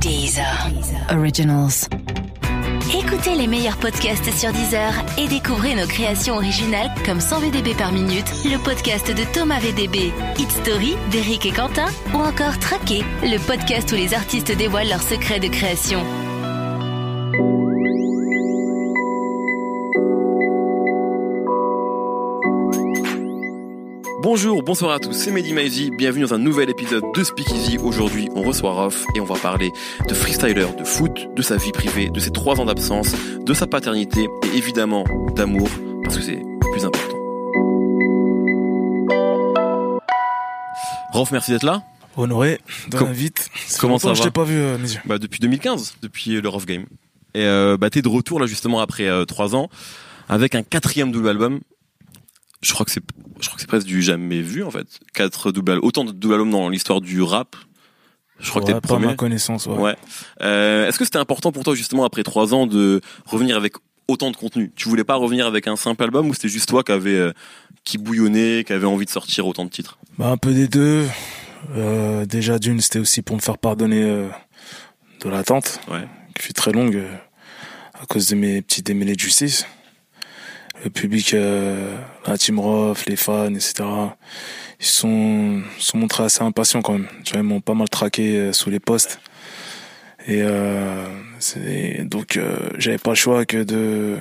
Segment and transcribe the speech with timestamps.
[0.00, 0.70] Deezer.
[1.10, 1.88] Originals.
[2.94, 7.92] Écoutez les meilleurs podcasts sur Deezer et découvrez nos créations originales comme 100 VDB par
[7.92, 13.38] minute, le podcast de Thomas VDB, Hit Story d'Eric et Quentin ou encore Traqué, le
[13.46, 16.00] podcast où les artistes dévoilent leurs secrets de création.
[24.22, 27.78] Bonjour, bonsoir à tous, c'est Mehdi Maizy, bienvenue dans un nouvel épisode de Speakeasy.
[27.78, 29.70] Aujourd'hui, on reçoit Rof et on va parler
[30.08, 33.66] de freestyler, de foot, de sa vie privée, de ses trois ans d'absence, de sa
[33.66, 35.68] paternité et évidemment d'amour,
[36.04, 37.16] parce que c'est le plus important.
[41.12, 41.82] Rof, merci d'être là.
[42.16, 43.48] Honoré de Com- l'invite.
[43.80, 45.00] comment ça Je va t'ai pas vu, euh, mes yeux.
[45.06, 46.84] Bah depuis 2015, depuis le Rof Game.
[47.34, 49.68] Et euh, bah t'es de retour là justement après euh, trois ans
[50.28, 51.60] avec un quatrième double album.
[52.62, 53.02] Je crois que c'est,
[53.40, 54.86] je crois que c'est presque du jamais vu en fait.
[55.14, 57.56] Quatre double albums, autant de double albums dans l'histoire du rap.
[58.38, 59.06] Je crois que t'es le premier.
[59.06, 59.76] ma connaissance, ouais.
[59.78, 59.96] Ouais.
[60.42, 63.74] Euh, Est-ce que c'était important pour toi justement après trois ans de revenir avec
[64.08, 64.72] autant de contenu?
[64.74, 67.32] Tu voulais pas revenir avec un simple album ou c'était juste toi qui avait euh,
[67.84, 69.98] qui bouillonnait, qui avait envie de sortir autant de titres?
[70.18, 71.06] Bah, un peu des deux.
[71.76, 74.28] Euh, déjà, d'une, c'était aussi pour me faire pardonner euh,
[75.24, 76.06] de l'attente, Ouais.
[76.36, 77.14] qui fut très longue euh,
[78.00, 79.66] à cause de mes petits démêlés de justice.
[80.84, 83.84] Le public, euh, la team Rof, les fans, etc.
[84.80, 87.06] Ils sont, sont montrés assez impatients quand même.
[87.24, 89.20] Tu vois, ils m'ont pas mal traqué euh, sous les postes.
[90.26, 91.06] Et euh,
[92.04, 94.18] donc, euh, j'avais pas le choix que de,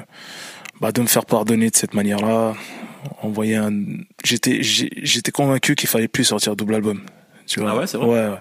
[0.79, 2.53] bah, de me faire pardonner de cette manière-là.
[3.23, 3.73] Envoyer un,
[4.23, 7.01] j'étais, j'étais convaincu qu'il fallait plus sortir double album.
[7.47, 7.71] Tu vois?
[7.71, 8.07] Ah ouais, c'est vrai?
[8.07, 8.39] Ouais, ouais.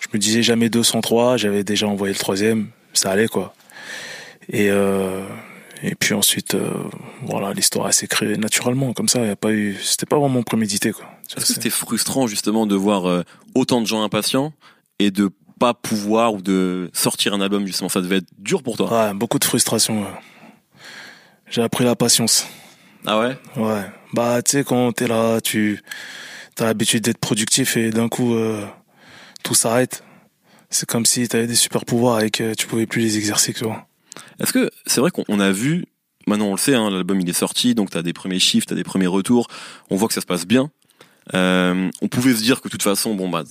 [0.00, 3.54] Je me disais jamais 203, j'avais déjà envoyé le troisième, ça allait quoi.
[4.48, 5.22] Et euh,
[5.82, 6.70] et puis ensuite, euh,
[7.22, 9.24] voilà, l'histoire s'est créée naturellement comme ça.
[9.24, 11.06] Y a pas eu, c'était pas vraiment prémédité quoi.
[11.36, 13.22] Est-ce que c'était frustrant justement de voir euh,
[13.54, 14.52] autant de gens impatients
[14.98, 17.88] et de pas pouvoir ou de sortir un album justement?
[17.88, 19.06] Ça devait être dur pour toi.
[19.08, 20.02] Ouais, beaucoup de frustration.
[20.02, 20.08] ouais.
[21.48, 22.46] J'ai appris la patience.
[23.06, 23.38] Ah ouais?
[23.56, 23.84] Ouais.
[24.14, 25.80] Bah, tu sais, quand t'es là, tu
[26.58, 28.64] as l'habitude d'être productif et d'un coup, euh,
[29.44, 30.02] tout s'arrête.
[30.70, 33.64] C'est comme si t'avais des super pouvoirs et que tu pouvais plus les exercer, tu
[33.64, 33.86] vois.
[34.40, 35.86] Est-ce que c'est vrai qu'on on a vu,
[36.26, 38.74] maintenant on le sait, hein, l'album il est sorti, donc t'as des premiers chiffres, t'as
[38.74, 39.48] des premiers retours,
[39.90, 40.70] on voit que ça se passe bien.
[41.34, 43.44] Euh, on pouvait se dire que de toute façon, bon bah,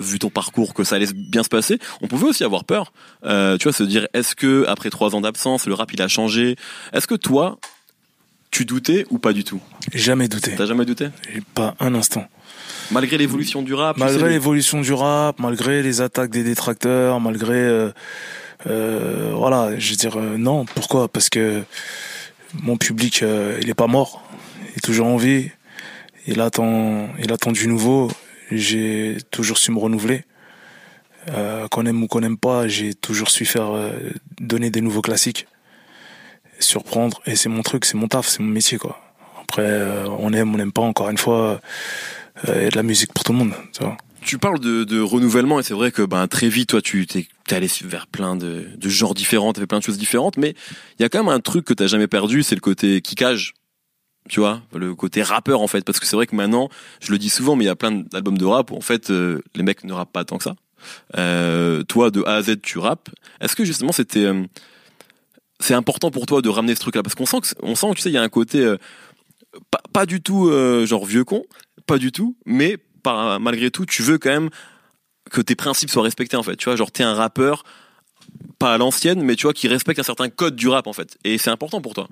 [0.00, 1.78] vu ton parcours, que ça allait bien se passer.
[2.02, 2.92] On pouvait aussi avoir peur,
[3.24, 6.08] euh, tu vois, se dire est-ce que après trois ans d'absence, le rap il a
[6.08, 6.56] changé?
[6.92, 7.58] Est-ce que toi,
[8.50, 9.60] tu doutais ou pas du tout?
[9.92, 10.54] Jamais douté.
[10.56, 11.08] T'as jamais douté?
[11.54, 12.26] Pas un instant.
[12.90, 17.54] Malgré l'évolution du rap, tu Malgré l'évolution du rap, malgré les attaques des détracteurs, malgré
[17.54, 17.90] euh,
[18.66, 20.64] euh, voilà, je veux dire euh, non.
[20.64, 21.08] Pourquoi?
[21.08, 21.62] Parce que
[22.62, 24.22] mon public, euh, il est pas mort,
[24.62, 25.50] il est toujours en vie.
[26.26, 28.10] Il attend, il attend du nouveau.
[28.50, 30.24] J'ai toujours su me renouveler.
[31.30, 33.70] Euh, qu'on aime ou qu'on n'aime pas, j'ai toujours su faire
[34.40, 35.46] donner des nouveaux classiques,
[36.60, 37.20] surprendre.
[37.26, 39.00] Et c'est mon truc, c'est mon taf, c'est mon métier quoi.
[39.42, 39.82] Après,
[40.18, 40.82] on aime, on n'aime pas.
[40.82, 41.60] Encore une fois,
[42.46, 43.54] il y a de la musique pour tout le monde.
[44.26, 47.28] Tu parles de, de renouvellement et c'est vrai que ben très vite toi tu t'es
[47.50, 50.56] allé vers plein de, de genres différents, t'as fait plein de choses différentes, mais
[50.98, 53.54] il y a quand même un truc que t'as jamais perdu, c'est le côté kickage,
[54.28, 56.68] tu vois, le côté rappeur en fait, parce que c'est vrai que maintenant,
[57.00, 59.10] je le dis souvent, mais il y a plein d'albums de rap où en fait
[59.10, 60.56] euh, les mecs ne rappent pas tant que ça.
[61.16, 63.10] Euh, toi de A à Z tu rappes.
[63.40, 64.42] Est-ce que justement c'était euh,
[65.60, 67.04] c'est important pour toi de ramener ce truc-là?
[67.04, 68.76] Parce qu'on sent que on sent tu sais il y a un côté euh,
[69.70, 71.44] pas, pas du tout euh, genre vieux con,
[71.86, 74.50] pas du tout, mais par, malgré tout, tu veux quand même
[75.30, 76.56] que tes principes soient respectés en fait.
[76.56, 77.64] Tu vois, genre t'es un rappeur
[78.58, 81.16] pas à l'ancienne, mais tu vois qui respecte un certain code du rap en fait.
[81.24, 82.08] Et c'est important pour toi.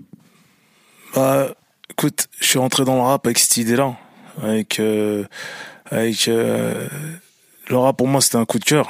[1.15, 1.49] Bah,
[1.91, 3.97] écoute, je suis rentré dans le rap avec cette idée-là,
[4.43, 5.25] avec euh,
[5.91, 6.89] avec euh,
[7.69, 8.89] le rap pour moi c'était un coup de cœur.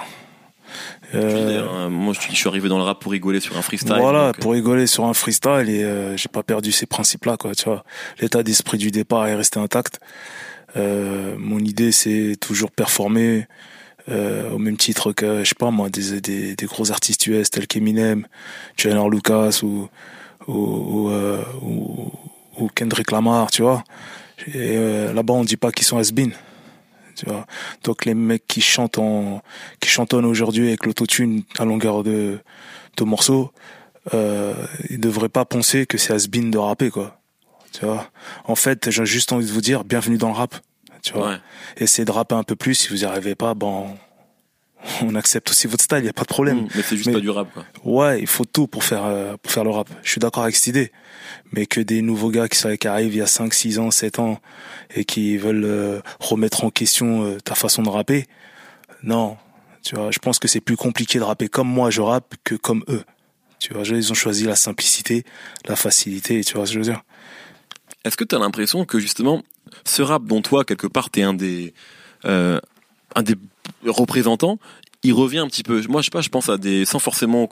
[1.12, 3.62] Je Euh, hein, moi, je, je suis arrivé dans le rap pour rigoler sur un
[3.62, 3.96] freestyle.
[3.98, 7.36] voilà, donc, euh, pour rigoler sur un freestyle et euh, j'ai pas perdu ces principes-là,
[7.36, 7.54] quoi.
[7.54, 7.84] Tu vois,
[8.20, 10.00] l'état d'esprit du départ est resté intact.
[10.76, 13.46] Euh, mon idée, c'est toujours performer
[14.08, 17.50] euh, au même titre que, je sais pas moi, des, des, des gros artistes US
[17.50, 18.26] tels qu'Eminem,
[18.76, 19.88] Jalen Lucas ou
[20.46, 22.12] ou, ou, euh, ou,
[22.58, 23.84] ou Kendrick Lamar, tu vois.
[24.48, 26.32] Et euh, là-bas, on dit pas qu'ils sont has-been.
[27.16, 27.46] Tu vois.
[27.84, 29.40] Donc les mecs qui chantent en,
[29.80, 32.40] qui chantonnent aujourd'hui avec l'autotune à longueur de,
[32.96, 33.52] de morceaux,
[34.12, 34.52] euh,
[34.90, 37.20] ils devraient pas penser que c'est has-been de rapper, quoi.
[37.72, 38.10] Tu vois.
[38.44, 40.56] En fait, j'ai juste envie de vous dire, bienvenue dans le rap.
[41.04, 41.28] Tu vois.
[41.32, 41.36] Ouais.
[41.76, 42.74] Essayez de rapper un peu plus.
[42.74, 43.96] Si vous n'y arrivez pas, bon,
[45.02, 45.98] on accepte aussi votre style.
[45.98, 46.62] Il y a pas de problème.
[46.62, 47.64] Mm, mais c'est juste Mais- pas du rap quoi.
[47.84, 49.88] Ouais, il faut tout pour faire euh, pour faire le rap.
[50.02, 50.90] Je suis d'accord avec cette idée.
[51.52, 54.18] Mais que des nouveaux gars qui, qui arrivent il y a 5, 6 ans, 7
[54.18, 54.40] ans
[54.94, 58.26] et qui veulent euh, remettre en question euh, ta façon de rapper,
[59.02, 59.36] non.
[59.82, 62.54] Tu vois, je pense que c'est plus compliqué de rapper comme moi je rappe que
[62.54, 63.04] comme eux.
[63.58, 65.24] Tu vois, ils ont choisi la simplicité,
[65.66, 67.02] la facilité, tu vois ce que je veux dire.
[68.04, 69.42] Est-ce que tu as l'impression que justement,
[69.84, 71.74] ce rap dont toi, quelque part, t'es un des,
[72.24, 72.60] euh,
[73.14, 73.34] un des
[73.86, 74.58] représentants,
[75.04, 75.82] il revient un petit peu.
[75.88, 77.48] Moi, je sais pas, je pense à des, sans forcément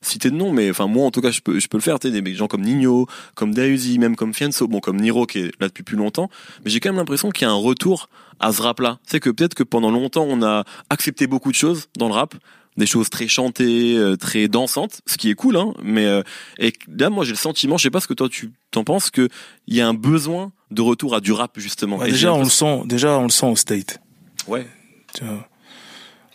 [0.00, 1.98] citer de nom, mais enfin, moi, en tout cas, je peux, je peux le faire,
[1.98, 5.60] tu des gens comme Nino, comme Dausi, même comme Fianso, bon, comme Niro, qui est
[5.60, 6.30] là depuis plus longtemps.
[6.64, 8.08] Mais j'ai quand même l'impression qu'il y a un retour
[8.40, 8.98] à ce rap-là.
[9.06, 12.34] C'est que peut-être que pendant longtemps, on a accepté beaucoup de choses dans le rap,
[12.78, 15.74] des choses très chantées, euh, très dansantes, ce qui est cool, hein.
[15.82, 16.22] Mais euh,
[16.58, 19.10] et là, moi, j'ai le sentiment, je sais pas ce que toi tu t'en penses,
[19.10, 19.28] que
[19.66, 21.98] il y a un besoin de retour à du rap justement.
[21.98, 24.00] déjà, on le sent, déjà, on le sent au state.
[24.46, 24.66] Ouais.
[25.14, 25.48] Tu vois,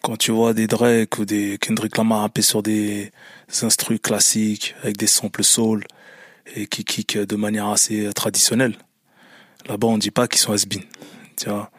[0.02, 3.12] quand tu vois des Drake ou des Kendrick Lamar rapper sur des
[3.62, 5.84] instruments classiques avec des samples soul
[6.56, 8.76] et qui kick de manière assez traditionnelle.
[9.68, 10.84] Là-bas, on dit pas qu'ils sont has-been,
[11.38, 11.72] tu vois.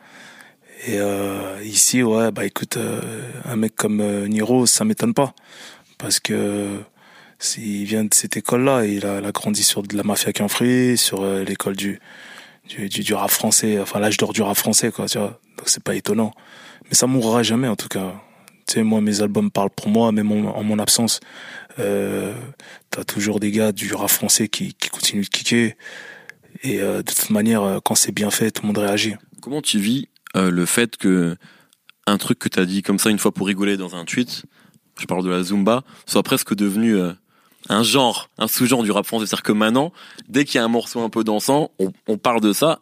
[0.86, 3.00] Et euh, ici, ouais, bah écoute, euh,
[3.44, 5.34] un mec comme euh, Niro, ça m'étonne pas.
[5.98, 6.80] Parce que
[7.38, 10.96] s'il vient de cette école-là, il a, il a, grandi sur de la mafia free,
[10.96, 12.00] sur euh, l'école du,
[12.68, 15.40] du, du, rap français, enfin l'âge d'or du rap français, quoi, tu vois.
[15.58, 16.32] Donc c'est pas étonnant.
[16.88, 18.14] Mais ça mourra jamais, en tout cas.
[18.66, 21.20] Tu sais, moi, mes albums parlent pour moi, même en, mon absence.
[21.78, 22.34] Euh,
[22.90, 25.76] T'as toujours des gars du rap français qui, qui continuent de kicker.
[26.62, 29.14] Et de toute manière, quand c'est bien fait, tout le monde réagit.
[29.40, 31.36] Comment tu vis euh, le fait que
[32.06, 34.44] un truc que tu as dit comme ça une fois pour rigoler dans un tweet,
[35.00, 37.12] je parle de la Zumba, soit presque devenu euh,
[37.68, 39.26] un genre, un sous-genre du rap français.
[39.26, 39.92] C'est-à-dire que maintenant,
[40.28, 42.80] dès qu'il y a un morceau un peu dansant, on, on parle de ça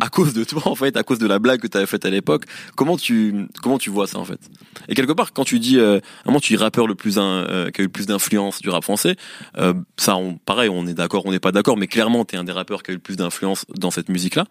[0.00, 2.04] à cause de toi en fait, à cause de la blague que tu avais faite
[2.04, 2.44] à l'époque.
[2.76, 4.40] Comment tu comment tu vois ça en fait?
[4.88, 7.70] Et quelque part quand tu dis euh, moment tu dis rappeur le plus un, euh,
[7.70, 9.16] qui a eu le plus d'influence du rap français,
[9.58, 10.16] euh, ça
[10.46, 12.82] pareil, on est d'accord, on n'est pas d'accord, mais clairement tu es un des rappeurs
[12.82, 14.46] qui a eu le plus d'influence dans cette musique là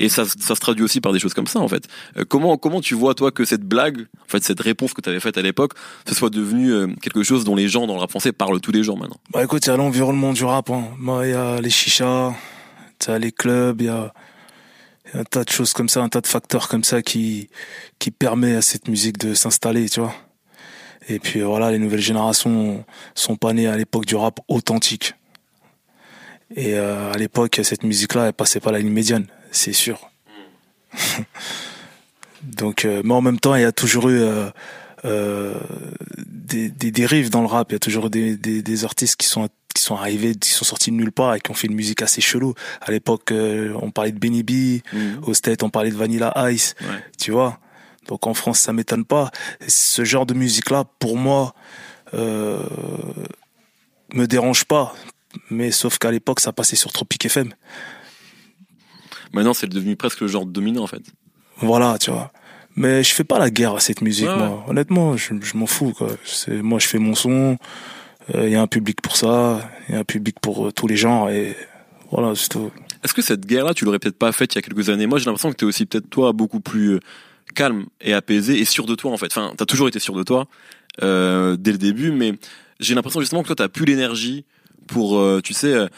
[0.00, 1.88] et ça ça se traduit aussi par des choses comme ça en fait.
[2.16, 5.08] Euh, comment comment tu vois toi que cette blague, en fait cette réponse que tu
[5.08, 5.72] avais faite à l'époque,
[6.06, 8.82] ce soit devenu quelque chose dont les gens dans le rap français parlent tous les
[8.82, 9.16] jours maintenant?
[9.32, 10.84] Bah écoute, il y a l'environnement du rap hein.
[11.22, 12.32] il y a les chichas,
[13.06, 14.12] il y a les clubs, il y a
[15.14, 17.48] un tas de choses comme ça, un tas de facteurs comme ça qui
[17.98, 20.14] qui permet à cette musique de s'installer, tu vois.
[21.08, 22.84] Et puis voilà, les nouvelles générations
[23.14, 25.14] sont pas nées à l'époque du rap authentique.
[26.56, 30.10] Et euh, à l'époque, cette musique-là, elle passait pas la ligne médiane, c'est sûr.
[32.42, 34.50] Donc, euh, mais en même temps, il y a toujours eu euh,
[35.04, 35.54] euh
[36.26, 37.70] des, des dérives dans le rap.
[37.70, 40.64] Il y a toujours des, des, des artistes qui sont qui sont arrivés, qui sont
[40.64, 42.54] sortis de nulle part et qui ont fait une musique assez chelou.
[42.80, 45.24] À l'époque, euh, on parlait de Benny B, mmh.
[45.26, 46.74] au State, on parlait de Vanilla Ice,
[47.18, 47.58] tu vois.
[48.06, 49.30] Donc en France, ça m'étonne pas.
[49.66, 51.54] Ce genre de musique-là, pour moi,
[52.14, 52.62] euh,
[54.12, 54.94] me dérange pas.
[55.50, 57.52] Mais sauf qu'à l'époque, ça passait sur Tropic FM.
[59.32, 61.02] Maintenant, c'est devenu presque le genre dominant, en fait.
[61.58, 62.32] Voilà, tu vois.
[62.76, 64.64] Mais je fais pas la guerre à cette musique, moi.
[64.68, 66.08] Honnêtement, je, je m'en fous, quoi.
[66.48, 67.58] Moi, je fais mon son
[68.28, 70.72] il euh, y a un public pour ça, il y a un public pour euh,
[70.72, 71.56] tous les genres et
[72.10, 72.70] voilà, c'est tout.
[73.02, 75.06] Est-ce que cette guerre-là, tu l'aurais peut-être pas faite il y a quelques années?
[75.06, 77.00] Moi, j'ai l'impression que tu es aussi peut-être toi beaucoup plus euh,
[77.54, 79.26] calme et apaisé et sûr de toi en fait.
[79.26, 80.46] Enfin, t'as toujours été sûr de toi
[81.02, 82.34] euh, dès le début, mais
[82.80, 84.44] j'ai l'impression justement que toi t'as plus l'énergie
[84.86, 85.88] pour, euh, tu sais,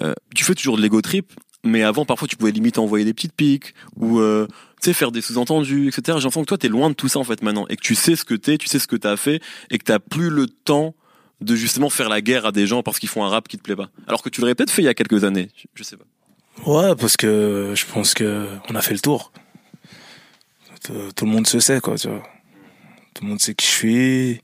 [0.00, 1.32] euh, tu fais toujours de l'ego trip,
[1.64, 4.46] mais avant parfois tu pouvais limite envoyer des petites piques ou tu
[4.80, 6.02] sais faire des sous-entendus, etc.
[6.06, 7.94] J'ai l'impression que toi t'es loin de tout ça en fait maintenant et que tu
[7.94, 9.40] sais ce que t'es, tu sais ce que t'as fait
[9.70, 10.94] et que t'as plus le temps
[11.42, 13.62] de justement faire la guerre à des gens parce qu'ils font un rap qui te
[13.62, 13.88] plaît pas.
[14.06, 16.04] Alors que tu l'aurais peut-être fait il y a quelques années, je sais pas.
[16.66, 19.32] Ouais, parce que je pense que on a fait le tour.
[20.82, 22.22] Tout le monde se sait, quoi, tu vois.
[23.14, 24.40] Tout le monde sait qui je suis.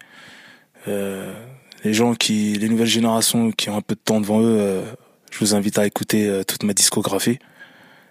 [0.87, 1.33] Euh,
[1.85, 4.83] les gens qui, les nouvelles générations qui ont un peu de temps devant eux, euh,
[5.31, 7.39] je vous invite à écouter euh, toute ma discographie.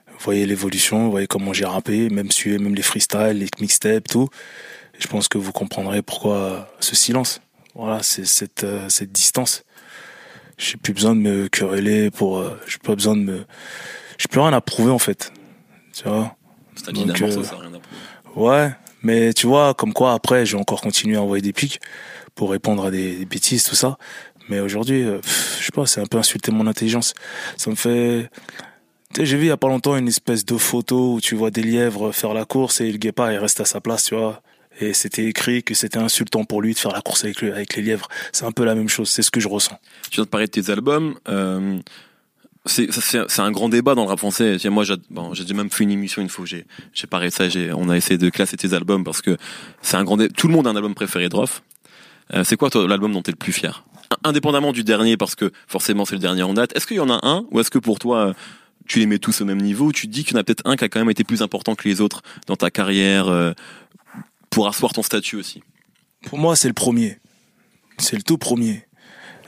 [0.07, 4.29] Vous voyez l'évolution, voyez comment j'ai rappé, même suivez même les freestyles, les mixtapes, tout.
[4.97, 7.39] je pense que vous comprendrez pourquoi ce silence.
[7.77, 9.63] Voilà, c'est cette, euh, cette distance.
[10.57, 12.39] J'ai plus besoin de me quereller pour.
[12.39, 13.45] Euh, j'ai pas besoin de me.
[14.17, 15.31] J'ai plus rien à prouver en fait.
[15.93, 16.35] Tu vois?
[16.75, 18.49] C'est Donc, euh, ça, rien à prouver.
[18.49, 18.71] Ouais,
[19.03, 21.79] mais tu vois, comme quoi après, j'ai encore continué à envoyer des pics
[22.33, 23.99] pour répondre à des, bêtises, tout ça.
[24.49, 27.13] Mais aujourd'hui, je sais pas, c'est un peu insulter mon intelligence.
[27.57, 28.31] Ça me fait.
[29.13, 31.35] Tu sais, j'ai vu il y a pas longtemps une espèce de photo où tu
[31.35, 34.15] vois des lièvres faire la course et le guépard il reste à sa place, tu
[34.15, 34.41] vois
[34.79, 38.07] et c'était écrit que c'était insultant pour lui de faire la course avec, les lièvres.
[38.31, 39.79] C'est un peu la même chose, c'est ce que je ressens.
[40.09, 41.15] Tu viens de parler de tes albums.
[41.27, 41.79] Euh,
[42.65, 44.57] c'est un grand débat dans le rap français.
[44.69, 46.45] Moi, j'ai même fait une émission une fois.
[46.45, 47.45] J'ai parlé de ça.
[47.75, 49.37] On a essayé de classer tes albums parce que
[49.81, 50.17] c'est un grand.
[50.33, 51.63] Tout le monde a un album préféré de Rof.
[52.33, 53.85] Euh, c'est quoi l'album dont tu es le plus fier?
[54.23, 56.75] Indépendamment du dernier, parce que forcément c'est le dernier en date.
[56.75, 57.45] Est-ce qu'il y en a un?
[57.51, 58.33] Ou est-ce que pour toi
[58.87, 59.87] tu les mets tous au même niveau?
[59.87, 61.41] Ou tu dis qu'il y en a peut-être un qui a quand même été plus
[61.41, 63.53] important que les autres dans ta carrière euh,
[64.57, 65.61] pour asseoir ton statut aussi
[66.25, 67.19] Pour moi, c'est le premier.
[67.99, 68.87] C'est le tout premier.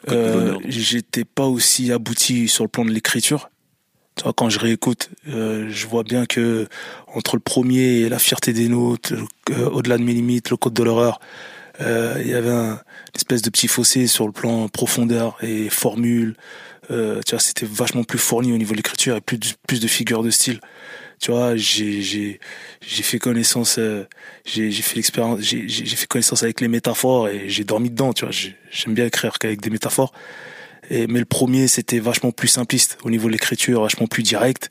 [0.07, 0.59] Euh.
[0.67, 3.49] J'étais pas aussi abouti sur le plan de l'écriture.
[4.35, 6.67] Quand je réécoute, euh, je vois bien que
[7.07, 9.13] entre le premier et la fierté des notes,
[9.49, 11.19] euh, au-delà de mes limites, le code de l'horreur,
[11.79, 16.35] il y avait un une espèce de petit fossé sur le plan profondeur et formule.
[16.89, 16.95] Tu
[17.31, 20.21] vois, c'était vachement plus fourni au niveau de l'écriture et plus de, plus de figures
[20.21, 20.59] de style.
[21.19, 22.39] Tu vois, j'ai j'ai
[22.81, 24.05] j'ai fait connaissance, euh,
[24.45, 28.13] j'ai fait l'expérience, j'ai j'ai fait connaissance avec les métaphores et j'ai dormi dedans.
[28.13, 30.13] Tu vois, J'ai- j'aime bien écrire qu'avec des métaphores.
[30.91, 34.69] Mais le premier, c'était vachement plus simpliste au niveau de l'écriture, vachement plus direct.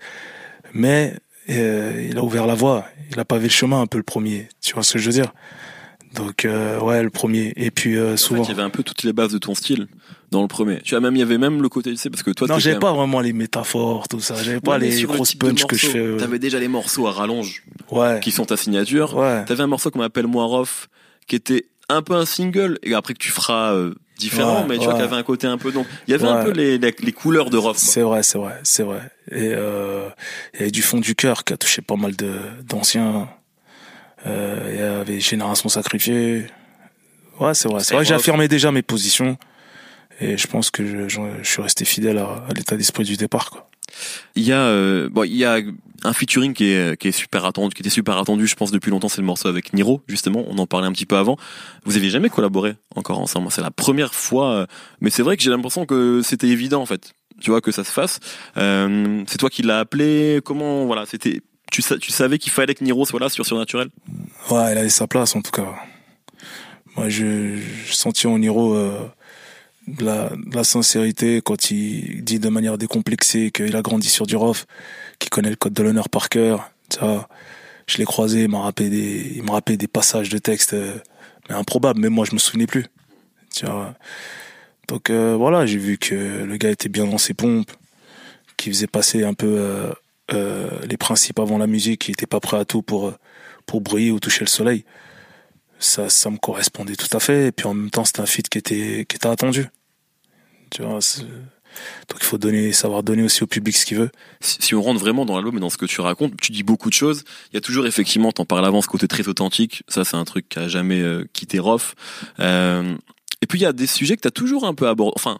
[0.75, 1.15] Mais
[1.51, 4.49] euh, il a ouvert la voie, il a pavé le chemin un peu le premier.
[4.63, 5.33] Tu vois ce que je veux dire?
[6.15, 7.53] Donc euh, ouais, le premier.
[7.57, 8.43] Et puis euh, En fait, souvent.
[8.45, 9.87] il y avait un peu toutes les bases de ton style
[10.31, 10.81] dans le premier.
[10.83, 12.59] Tu vois, même il y avait même le côté, tu sais, parce que toi, non,
[12.59, 14.35] j'avais pas vraiment les métaphores, tout ça.
[14.43, 15.99] J'avais pas les le grosses de punches que je fais.
[15.99, 18.21] euh, T'avais déjà les morceaux à rallonge Ouais.
[18.23, 19.17] qui sont ta signature.
[19.17, 19.45] Ouais.
[19.45, 20.89] T'avais un morceau qu'on appelle Moi Rof,
[21.27, 24.79] qui était un peu un single, et après que tu feras euh, différent, Ouais, mais
[24.79, 24.99] tu vois, ouais.
[25.01, 25.87] qui avait un côté un peu donc.
[26.07, 27.77] Il y avait un peu les, les, les couleurs de Rof.
[27.79, 27.87] quoi.
[27.93, 29.01] C'est vrai, c'est vrai, c'est vrai.
[29.31, 30.09] Et euh,
[30.55, 32.33] il y avait du fond du cœur qui a touché pas mal de
[32.67, 33.29] d'anciens.
[34.27, 36.47] Euh, il y avait Génération Sacrifiée.
[37.41, 37.83] Ouais, c'est vrai.
[37.85, 39.39] C'est vrai que affirmé déjà mes positions.
[40.21, 43.17] Et je pense que je, je, je suis resté fidèle à, à l'état d'esprit du
[43.17, 43.51] départ.
[43.51, 43.71] Quoi.
[44.35, 45.61] Il y a, euh, bon, il y a
[46.05, 48.91] un featuring qui est, qui est super attendu, qui était super attendu, je pense depuis
[48.91, 50.45] longtemps, c'est le morceau avec Niro, justement.
[50.49, 51.37] On en parlait un petit peu avant.
[51.85, 53.51] Vous aviez jamais collaboré encore ensemble.
[53.51, 54.67] C'est la première fois, euh,
[55.01, 57.13] mais c'est vrai que j'ai l'impression que c'était évident en fait.
[57.41, 58.19] Tu vois que ça se fasse.
[58.57, 60.41] Euh, c'est toi qui l'as appelé.
[60.45, 61.41] Comment, voilà, c'était.
[61.71, 63.89] Tu, sa- tu savais qu'il fallait que Niro soit là sur Surnaturel?
[64.51, 65.75] Ouais, il avait sa place en tout cas.
[66.97, 67.57] Moi, je,
[67.87, 69.09] je sentis en Hiro euh,
[69.87, 74.65] de, la, sincérité quand il dit de manière décomplexée qu'il a grandi sur du rough,
[75.19, 76.71] qu'il connaît le code de l'honneur par cœur.
[77.87, 78.91] Je l'ai croisé, il m'a rappelé
[79.77, 80.99] des, passages de texte, euh,
[81.49, 82.01] mais improbables.
[82.01, 82.87] Même moi, je me souvenais plus.
[83.55, 83.95] Tu vois.
[84.89, 87.71] Donc euh, voilà, j'ai vu que le gars était bien dans ses pompes,
[88.57, 89.93] qu'il faisait passer un peu
[90.33, 93.17] euh, les principes avant la musique, qu'il était pas prêt à tout pour euh,
[93.67, 94.85] pour briller ou toucher le soleil.
[95.79, 97.49] Ça, ça me correspondait tout à fait.
[97.49, 99.67] Et puis en même temps, c'était un feat qui était, qui était attendu.
[100.71, 101.01] Tu vois,
[102.09, 104.11] donc il faut donner, savoir donner aussi au public ce qu'il veut.
[104.41, 106.63] si, si on rentre vraiment dans l'album et dans ce que tu racontes, tu dis
[106.63, 107.25] beaucoup de choses.
[107.53, 109.83] Il y a toujours effectivement, t'en parles avant, ce côté très authentique.
[109.89, 111.95] Ça, c'est un truc qui a jamais euh, quitté Rof.
[112.41, 112.97] Euh,
[113.41, 115.13] et puis il y a des sujets que t'as toujours un peu abordé.
[115.17, 115.39] Enfin,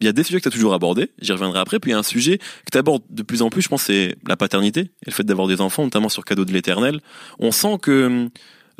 [0.00, 1.10] il y a des sujets que t'as toujours abordés.
[1.20, 1.78] J'y reviendrai après.
[1.78, 3.62] Puis il y a un sujet que t'abordes de plus en plus.
[3.62, 6.52] Je pense c'est la paternité et le fait d'avoir des enfants, notamment sur Cadeau de
[6.52, 7.00] l'Éternel.
[7.38, 8.28] On sent que,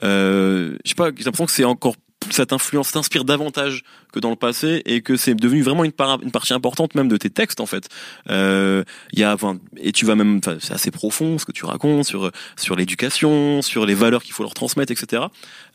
[0.05, 1.97] euh, je sais pas, j'ai l'impression que c'est encore
[2.31, 3.83] ça t'influence, t'inspire davantage
[4.13, 7.09] que dans le passé et que c'est devenu vraiment une, part, une partie importante même
[7.09, 7.89] de tes textes en fait.
[8.31, 11.65] Euh, y a, enfin, et tu vas même, enfin, c'est assez profond ce que tu
[11.65, 15.25] racontes sur sur l'éducation, sur les valeurs qu'il faut leur transmettre, etc.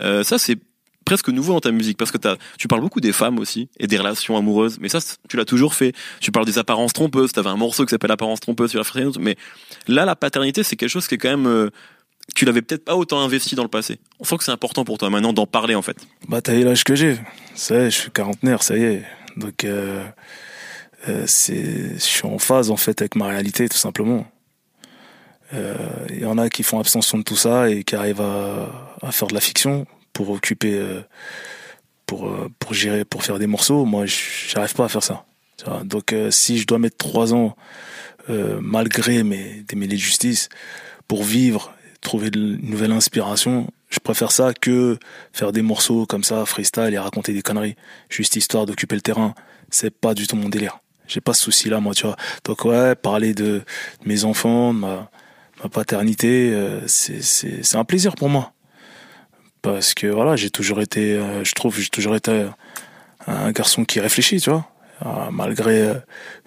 [0.01, 0.57] Euh, ça c'est
[1.05, 3.87] presque nouveau dans ta musique parce que t'as, tu parles beaucoup des femmes aussi et
[3.87, 5.93] des relations amoureuses, mais ça tu l'as toujours fait.
[6.19, 7.31] Tu parles des apparences trompeuses.
[7.31, 9.35] T'avais un morceau qui s'appelle Apparence trompeuse sur la mais
[9.87, 11.69] là la paternité c'est quelque chose qui est quand même euh,
[12.35, 13.99] tu l'avais peut-être pas autant investi dans le passé.
[14.19, 15.97] On sent que c'est important pour toi maintenant d'en parler en fait.
[16.27, 17.19] Bah, t'as eu l'âge que j'ai.
[17.55, 19.05] Ça y est, je suis quarantenaire, ça y est.
[19.37, 20.05] Donc, euh,
[21.07, 24.25] euh, c'est, je suis en phase, en fait, avec ma réalité, tout simplement.
[25.53, 25.75] Euh,
[26.09, 29.11] Il y en a qui font abstention de tout ça et qui arrivent à, à
[29.11, 31.01] faire de la fiction pour occuper, euh,
[32.05, 33.85] pour, euh, pour gérer, pour faire des morceaux.
[33.85, 35.25] Moi, j'arrive pas à faire ça.
[35.83, 37.55] Donc, euh, si je dois mettre trois ans,
[38.61, 40.47] malgré mes démêlés de justice,
[41.07, 44.97] pour vivre, trouver une nouvelle inspiration, je préfère ça que
[45.33, 47.75] faire des morceaux comme ça, freestyle et raconter des conneries,
[48.09, 49.35] juste histoire d'occuper le terrain.
[49.69, 50.79] C'est pas du tout mon délire.
[51.07, 52.15] J'ai pas ce souci-là, moi, tu vois.
[52.45, 53.63] Donc ouais, parler de,
[54.05, 55.11] mes enfants, de ma,
[55.61, 58.53] ma paternité, euh, c'est un plaisir pour moi.
[59.61, 62.45] Parce que voilà, j'ai toujours été, euh, je trouve, j'ai toujours été
[63.27, 64.67] un garçon qui réfléchit, tu vois.
[65.05, 65.93] Euh, malgré euh,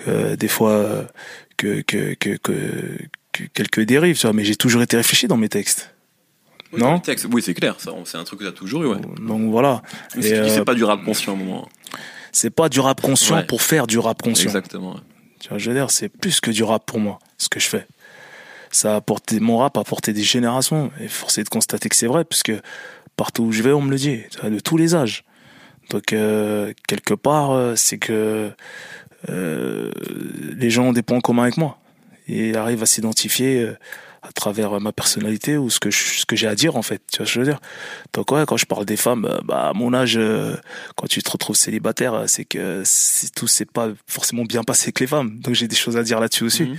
[0.09, 1.04] euh, des fois euh,
[1.56, 2.99] que, que, que, que,
[3.33, 5.92] que quelques dérives, tu vois, mais j'ai toujours été réfléchi dans mes textes.
[6.76, 7.76] Non Le texte, oui, c'est clair.
[7.78, 8.87] Ça, c'est un truc que t'as toujours eu.
[8.87, 9.00] Ouais.
[9.21, 9.83] Donc voilà.
[10.16, 11.68] Mais tu euh, c'est pas du rap conscient à un moment.
[12.33, 13.44] C'est pas du rap conscient Ouais.
[13.44, 14.47] pour faire du rap conscient.
[14.47, 14.94] Exactement.
[14.94, 15.00] ouais.
[15.38, 17.68] Tu vois, je veux dire, c'est plus que du rap pour moi, ce que je
[17.68, 17.87] fais.
[18.73, 21.94] Ça a apporté, mon rap a apporté des générations, et force est de constater que
[21.94, 22.52] c'est vrai, puisque
[23.16, 25.25] partout où je vais, on me le dit, de tous les âges.
[25.90, 28.50] Donc, euh, quelque part, euh, c'est que
[29.30, 29.90] euh,
[30.56, 31.78] les gens ont des points communs avec moi,
[32.28, 33.76] et arrivent à s'identifier euh,
[34.23, 37.02] à travers ma personnalité ou ce que je- ce que j'ai à dire, en fait.
[37.12, 37.61] Tu vois ce que je veux dire
[38.14, 40.18] Donc, ouais, quand je parle des femmes, euh, bah, à mon âge,
[40.97, 45.00] quand tu te retrouves célibataire, c'est que c'est- tout s'est pas forcément bien passé avec
[45.00, 45.38] les femmes.
[45.40, 46.62] Donc j'ai des choses à dire là-dessus aussi.
[46.64, 46.76] Mhm.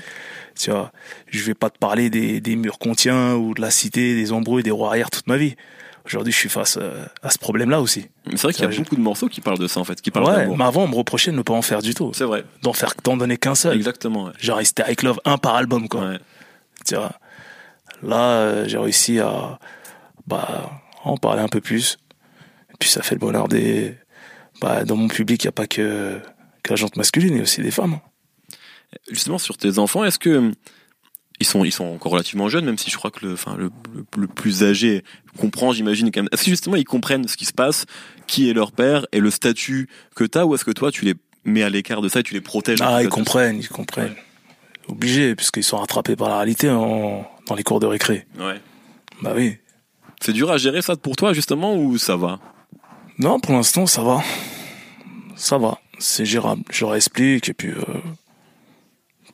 [0.59, 0.91] Tu vois,
[1.27, 4.31] je vais pas te parler des, des murs qu'on tient ou de la cité, des
[4.31, 5.55] embrouilles, des roues arrière toute ma vie.
[6.05, 8.07] Aujourd'hui, je suis face euh, à ce problème-là aussi.
[8.25, 10.01] Mais c'est vrai qu'il y a beaucoup de morceaux qui parlent de ça, en fait,
[10.01, 12.11] qui parlent Ouais, mais avant, on me reprochait de ne pas en faire du tout.
[12.13, 12.43] C'est vrai.
[12.61, 13.75] D'en faire, d'en donner qu'un seul.
[13.75, 14.31] Exactement, ouais.
[14.39, 16.09] Genre, c'était avec Love un par album, quoi.
[16.09, 16.19] Ouais.
[16.85, 17.13] Tu vois.
[18.03, 19.59] Là, euh, j'ai réussi à,
[20.27, 21.97] bah, en parler un peu plus.
[22.71, 23.95] Et puis, ça fait le bonheur des,
[24.61, 26.19] bah, dans mon public, il n'y a pas que,
[26.63, 27.99] que la jante masculine, il y a aussi des femmes.
[29.09, 30.51] Justement, sur tes enfants, est-ce que
[31.39, 33.69] ils sont, ils sont encore relativement jeunes, même si je crois que le, enfin, le,
[33.93, 35.03] le, le plus âgé
[35.37, 36.29] comprend, j'imagine quand même.
[36.31, 37.85] Est-ce que justement ils comprennent ce qui se passe,
[38.27, 41.13] qui est leur père et le statut que t'as, ou est-ce que toi tu les
[41.43, 44.15] mets à l'écart de ça et tu les protèges Ah, ils comprennent, ils comprennent.
[44.87, 48.27] Obligés, puisqu'ils sont rattrapés par la réalité en, dans les cours de récré.
[48.39, 48.61] Ouais.
[49.21, 49.57] Bah oui.
[50.21, 52.39] C'est dur à gérer ça pour toi justement ou ça va?
[53.17, 54.21] Non, pour l'instant, ça va.
[55.35, 55.79] Ça va.
[55.99, 56.63] C'est gérable.
[56.69, 57.83] Je leur explique et puis, euh,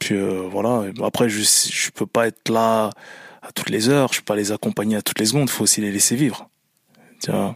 [0.02, 0.92] puis euh, voilà.
[1.04, 2.90] Après, je, je peux pas être là
[3.44, 4.12] à toutes les heures.
[4.12, 5.50] Je peux pas les accompagner à toutes les secondes.
[5.50, 6.50] faut aussi les laisser vivre.
[7.24, 7.56] Tu vois.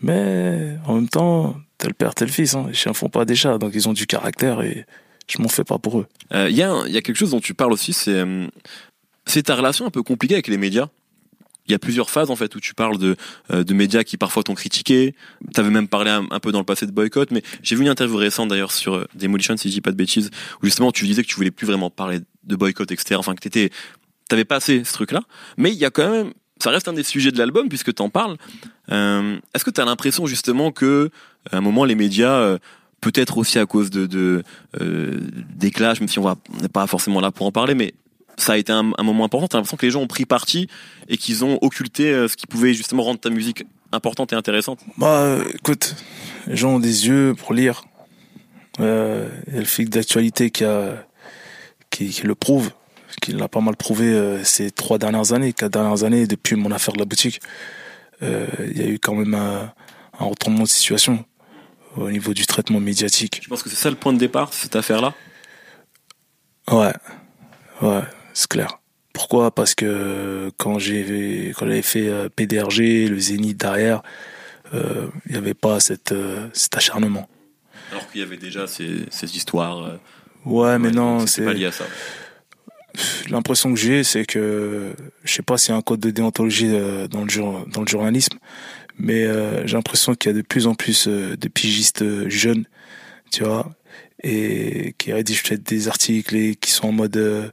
[0.00, 2.54] Mais en même temps, tel père, tel fils.
[2.54, 2.66] Hein.
[2.68, 4.86] Les chiens font pas des chats, donc ils ont du caractère et
[5.26, 6.06] je m'en fais pas pour eux.
[6.32, 8.50] Euh, Il y, a il y a quelque chose dont tu parles aussi, c'est hum,
[9.26, 10.88] c'est ta relation un peu compliquée avec les médias.
[11.70, 13.14] Il y a plusieurs phases en fait où tu parles de,
[13.52, 15.14] euh, de médias qui parfois t'ont critiqué.
[15.54, 18.16] T'avais même parlé un, peu dans le passé de boycott, mais j'ai vu une interview
[18.16, 21.22] récente d'ailleurs sur euh, Demolition, si je dis pas de bêtises, où justement tu disais
[21.22, 23.14] que tu voulais plus vraiment parler de boycott, etc.
[23.18, 23.70] Enfin que t'étais,
[24.28, 25.22] t'avais passé ce truc-là.
[25.58, 28.10] Mais il y a quand même, ça reste un des sujets de l'album puisque t'en
[28.10, 28.36] parles.
[28.90, 31.10] Euh, Est-ce que t'as l'impression justement que
[31.52, 32.58] à un moment les médias
[33.00, 34.42] peut-être aussi à cause de, de
[35.54, 37.94] des clashs, même si on n'est pas forcément là pour en parler, mais
[38.40, 39.48] ça a été un, un moment important.
[39.48, 40.68] T'as l'impression que les gens ont pris parti
[41.08, 44.80] et qu'ils ont occulté euh, ce qui pouvait justement rendre ta musique importante et intéressante.
[44.96, 45.96] Bah, écoute,
[46.46, 47.84] les gens ont des yeux pour lire.
[48.78, 51.06] Euh, il y a le flic d'actualité qui, a,
[51.90, 52.70] qui, qui le prouve,
[53.20, 56.70] qui l'a pas mal prouvé euh, ces trois dernières années, quatre dernières années, depuis mon
[56.70, 57.40] affaire de la boutique.
[58.22, 59.72] Euh, il y a eu quand même un,
[60.18, 61.24] un retournement de situation
[61.96, 63.40] au niveau du traitement médiatique.
[63.42, 65.14] Je pense que c'est ça le point de départ, cette affaire-là?
[66.70, 66.92] Ouais,
[67.82, 68.02] ouais,
[68.34, 68.78] c'est clair.
[69.12, 69.54] Pourquoi?
[69.54, 74.02] Parce que quand j'ai quand j'avais fait euh, PDRG, le Zénith derrière,
[74.72, 77.28] euh, il n'y avait pas cette, euh, cet acharnement.
[77.90, 79.84] Alors qu'il y avait déjà ces, ces histoires.
[79.84, 79.96] euh,
[80.46, 81.84] Ouais, mais ouais, non, c'était pas c'est lié à ça.
[83.28, 86.70] l'impression que j'ai, c'est que je sais pas s'il y a un code de déontologie
[86.72, 88.38] euh, dans le jour- dans le journalisme,
[88.98, 92.28] mais euh, j'ai l'impression qu'il y a de plus en plus euh, de pigistes euh,
[92.30, 92.64] jeunes,
[93.32, 93.70] tu vois,
[94.22, 97.48] et qui rédigent peut-être des articles et qui sont en mode euh,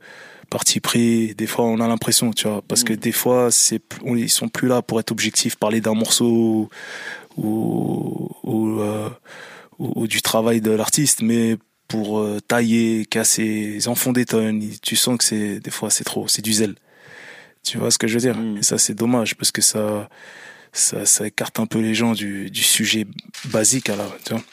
[0.50, 1.36] parti pris.
[1.36, 2.98] Des fois, on a l'impression, tu vois, parce que Mm.
[2.98, 6.70] des fois, c'est on- ils sont plus là pour être objectifs, parler d'un morceau ou
[7.38, 9.10] ou, ou, euh,
[9.78, 11.58] ou- du travail de l'artiste, mais
[11.88, 14.62] pour euh, tailler, casser, ils en font des tonnes.
[14.82, 16.76] Tu sens que c'est des fois c'est trop, c'est du zèle.
[17.64, 18.36] Tu vois ce que je veux dire?
[18.38, 18.58] Mm.
[18.58, 20.10] Et ça c'est dommage parce que ça,
[20.74, 23.06] ça ça écarte un peu les gens du, du sujet
[23.46, 24.44] basique à la, tu vois.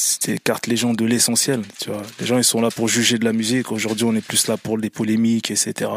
[0.00, 2.02] Ça écarte les gens de l'essentiel, tu vois.
[2.18, 3.70] Les gens ils sont là pour juger de la musique.
[3.70, 5.90] Aujourd'hui on est plus là pour les polémiques, etc.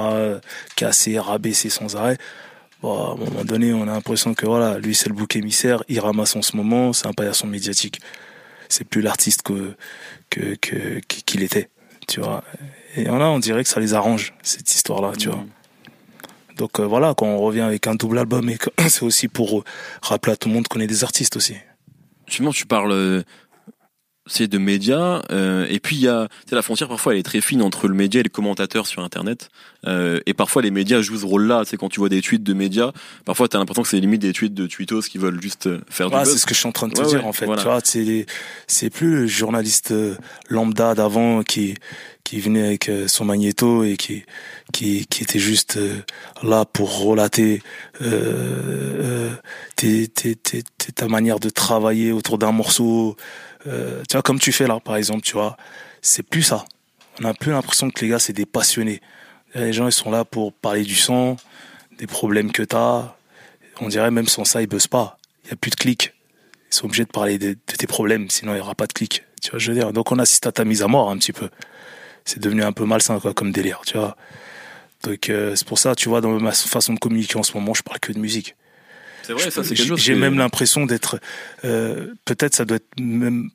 [0.75, 2.17] Casser, rabaisser sans arrêt.
[2.81, 5.83] Bon, à un moment donné, on a l'impression que voilà, lui c'est le bouc émissaire,
[5.87, 8.01] il ramasse en ce moment, c'est un paillasson médiatique.
[8.67, 9.75] C'est plus l'artiste que
[10.29, 11.69] que que qu'il était,
[12.07, 12.43] tu vois.
[12.95, 15.37] Et là, on dirait que ça les arrange cette histoire-là, tu vois.
[15.37, 15.49] Mm.
[16.57, 18.57] Donc euh, voilà, quand on revient avec un double album, et
[18.89, 19.63] c'est aussi pour euh,
[20.01, 21.55] rappeler à tout le monde qu'on est des artistes aussi.
[22.27, 23.23] Justement, tu parles euh,
[24.25, 27.19] c'est de médias euh, et puis il y a tu sais, la frontière parfois elle
[27.19, 29.49] est très fine entre le média et le commentateur sur internet
[29.85, 32.41] euh, et parfois les médias jouent ce rôle là c'est quand tu vois des tweets
[32.43, 32.91] de médias
[33.25, 36.09] parfois t'as l'impression que c'est limite des tweets de tweetos qui veulent juste euh, faire
[36.09, 37.25] du Ouais, buzz c'est ce que je suis en train de te Ouais, dire ouais,
[37.27, 37.45] en fait.
[37.45, 37.61] voilà.
[37.61, 38.25] Tu vois, c'est
[38.67, 40.15] c'est plus le journaliste euh,
[40.49, 41.73] lambda d'avant qui
[42.23, 44.23] qui venait avec euh, son magnéto et qui
[44.71, 45.77] qui qui était juste
[46.41, 47.61] là pour relater
[48.01, 49.31] euh,
[49.75, 53.15] tes, tes, tes, tes- ta manière de travailler autour d'un morceau.
[53.67, 55.57] Euh, tu vois, comme tu fais là, par exemple, tu vois,
[56.01, 56.65] c'est plus ça.
[57.21, 59.01] On a plus l'impression que les gars c'est des passionnés.
[59.55, 61.37] Les gens ils sont là pour parler du son,
[61.97, 63.15] des problèmes que t'as.
[63.81, 65.17] On dirait même sans ça ils buzzent pas.
[65.45, 66.13] Il y a plus de clics.
[66.71, 68.93] Ils sont obligés de parler de, de tes problèmes, sinon il y aura pas de
[68.93, 69.23] clics.
[69.41, 69.93] Tu vois, je veux dire?
[69.93, 71.49] Donc on assiste à ta mise à mort un petit peu.
[72.25, 74.17] C'est devenu un peu malsain quoi, comme délire, tu vois.
[75.03, 77.73] Donc euh, c'est pour ça, tu vois, dans ma façon de communiquer en ce moment,
[77.73, 78.55] je parle que de musique.
[79.23, 81.19] C'est vrai ça c'est quelque chose j'ai que- même l'impression d'être.
[81.65, 83.49] euh, Peut-être ça doit être même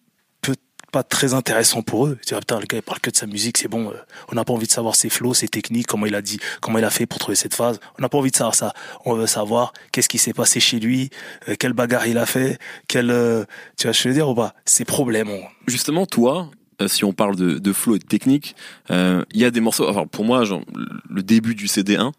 [0.90, 2.18] pas très intéressant pour eux.
[2.26, 3.90] Tu vois, putain, le gars il parle que de sa musique, c'est bon.
[3.90, 3.94] euh,
[4.32, 6.78] on n'a pas envie de savoir ses flows, ses techniques, comment il a dit, comment
[6.78, 7.78] il a fait pour trouver cette phase.
[7.98, 8.72] On n'a pas envie de savoir ça.
[9.04, 11.10] On veut savoir qu'est-ce qui s'est passé chez lui,
[11.50, 13.10] euh, quelle bagarre il a fait, quel.
[13.10, 13.44] euh,
[13.76, 14.54] tu vois, je veux dire ou pas?
[14.64, 15.28] Ses problèmes.
[15.28, 16.50] on- justement toi
[16.80, 18.56] euh, si on parle de, de flow et de technique,
[18.90, 19.86] euh, il y a des morceaux.
[19.90, 20.62] Enfin, pour moi, genre,
[21.10, 22.12] le début du CD1,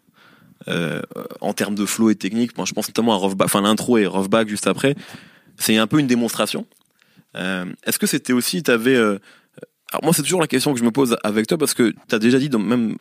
[0.68, 1.00] euh,
[1.40, 2.52] en termes de flow et technique.
[2.64, 4.94] Je pense notamment à l'intro et Roughback juste après.
[5.56, 6.66] C'est un peu une démonstration.
[7.36, 9.18] Euh, Est-ce que c'était aussi, t'avais, euh,
[9.92, 12.18] alors moi c'est toujours la question que je me pose avec toi parce que t'as
[12.18, 12.96] déjà dit même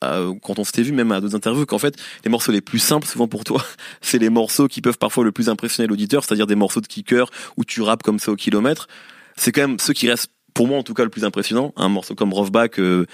[0.00, 3.06] quand on s'était vu même à d'autres interviews qu'en fait les morceaux les plus simples
[3.06, 3.64] souvent pour toi
[4.00, 7.30] c'est les morceaux qui peuvent parfois le plus impressionner l'auditeur c'est-à-dire des morceaux de kicker
[7.56, 8.88] où tu rappes comme ça au kilomètre
[9.36, 11.88] c'est quand même ceux qui restent pour moi en tout cas le plus impressionnant un
[11.88, 13.06] morceau comme Roughback euh,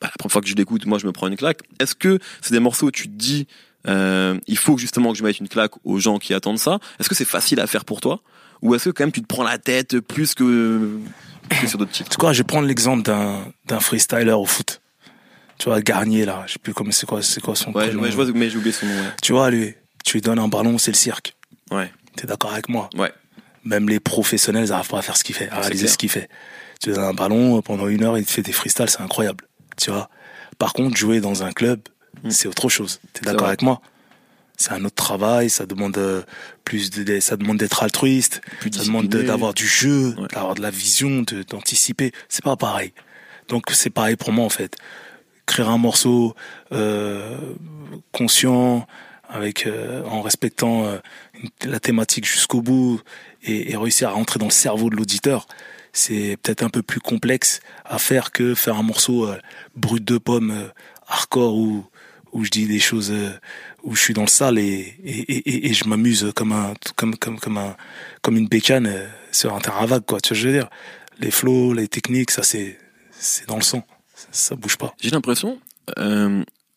[0.00, 2.18] bah, la première fois que je l'écoute moi je me prends une claque est-ce que
[2.40, 3.46] c'est des morceaux où tu te dis
[3.86, 6.78] euh, il faut justement que je mette une claque aux gens qui attendent ça?
[6.98, 8.20] Est-ce que c'est facile à faire pour toi?
[8.62, 10.98] Ou est-ce que quand même tu te prends la tête plus que,
[11.50, 12.08] que sur d'autres titres?
[12.10, 14.80] Tu vois, je vais prendre l'exemple d'un d'un freestyler au foot.
[15.58, 18.02] Tu vois, Garnier là, je sais plus comment c'est quoi, c'est quoi son ouais, prénom.
[18.02, 19.08] ouais, je vois mais j'ai oublié son nom ouais.
[19.22, 21.36] Tu vois, lui, tu lui donnes un ballon, c'est le cirque.
[21.70, 22.88] ouais T'es d'accord avec moi?
[22.96, 23.12] Ouais
[23.64, 26.08] Même les professionnels, ils n'arrivent pas à faire ce qu'il fait, à réaliser ce qu'il
[26.08, 26.28] fait.
[26.80, 29.44] Tu lui donnes un ballon pendant une heure, il te fait des freestyles, c'est incroyable.
[29.76, 30.08] Tu vois.
[30.58, 31.80] Par contre, jouer dans un club,
[32.22, 32.30] Mm.
[32.30, 33.00] c'est autre chose.
[33.12, 33.80] T'es C'est d'accord avec moi?
[34.56, 36.22] C'est un autre travail, ça demande euh,
[36.64, 40.28] plus de, ça demande d'être altruiste, plus ça demande d'avoir du jeu, Ouais.
[40.32, 42.12] d'avoir de la vision, d'anticiper.
[42.28, 42.92] C'est pas pareil.
[43.48, 44.76] Donc c'est pareil pour moi en fait.
[45.46, 46.36] Créer un morceau
[46.72, 47.36] euh,
[48.12, 48.86] conscient,
[49.28, 50.98] avec euh, en respectant euh,
[51.64, 53.00] la thématique jusqu'au bout
[53.42, 55.46] et, et réussir à rentrer dans le cerveau de l'auditeur,
[55.94, 59.38] c'est peut-être un peu plus complexe à faire que faire un morceau euh,
[59.76, 60.68] brut de pomme, euh,
[61.06, 61.86] hardcore où
[62.32, 63.30] où je dis des choses euh,
[63.84, 67.16] où je suis dans le sale et et, et, et je m'amuse comme un comme
[67.16, 67.76] comme comme un
[68.22, 68.92] comme une bécane
[69.30, 70.20] sur un terrain vague quoi.
[70.20, 70.68] Tu vois ce que je veux dire?
[71.20, 72.76] Les flows, les techniques, ça c'est
[73.12, 74.94] c'est dans le sang, ça, ça bouge pas.
[75.00, 75.60] J'ai l'impression,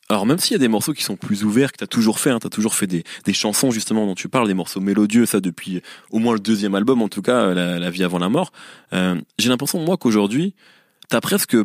[0.10, 2.30] alors même s'il y a des morceaux qui sont plus ouverts, que t'as toujours fait,
[2.30, 5.42] hein, t'as toujours fait des, des chansons justement dont tu parles, des morceaux mélodieux, ça
[5.42, 8.52] depuis au moins le deuxième album, en tout cas, La, La vie avant la mort.
[8.94, 10.56] Euh, j'ai l'impression moi qu'aujourd'hui,
[11.10, 11.58] t'as presque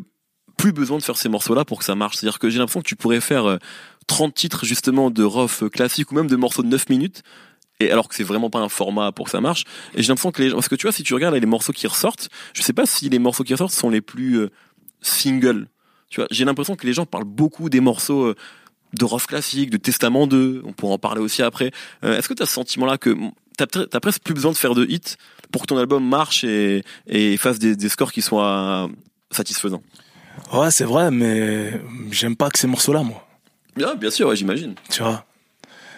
[0.57, 2.17] plus besoin de faire ces morceaux-là pour que ça marche.
[2.17, 3.59] C'est-à-dire que j'ai l'impression que tu pourrais faire euh,
[4.07, 7.23] 30 titres justement de rough classique ou même de morceaux de 9 minutes.
[7.81, 9.65] Et alors que c'est vraiment pas un format pour que ça marche.
[9.95, 11.73] Et j'ai l'impression que les gens, parce que tu vois, si tu regardes les morceaux
[11.73, 14.51] qui ressortent, je sais pas si les morceaux qui ressortent sont les plus euh,
[15.01, 15.69] singles.
[16.13, 18.35] Tu vois, j'ai l'impression que les gens parlent beaucoup des morceaux euh,
[18.93, 21.71] de rough classique, de Testament 2, on pourra en parler aussi après.
[22.05, 23.17] Euh, Est-ce que tu as ce sentiment-là que
[23.57, 25.17] t'as pre- t'as presque plus besoin de faire de hits
[25.51, 28.91] pour que ton album marche et, et fasse des, des scores qui soient
[29.31, 29.83] satisfaisants?
[30.53, 33.27] Ouais, c'est vrai, mais j'aime pas que ces morceaux-là, moi.
[33.75, 34.75] Bien, bien sûr, ouais, j'imagine.
[34.91, 35.25] Tu vois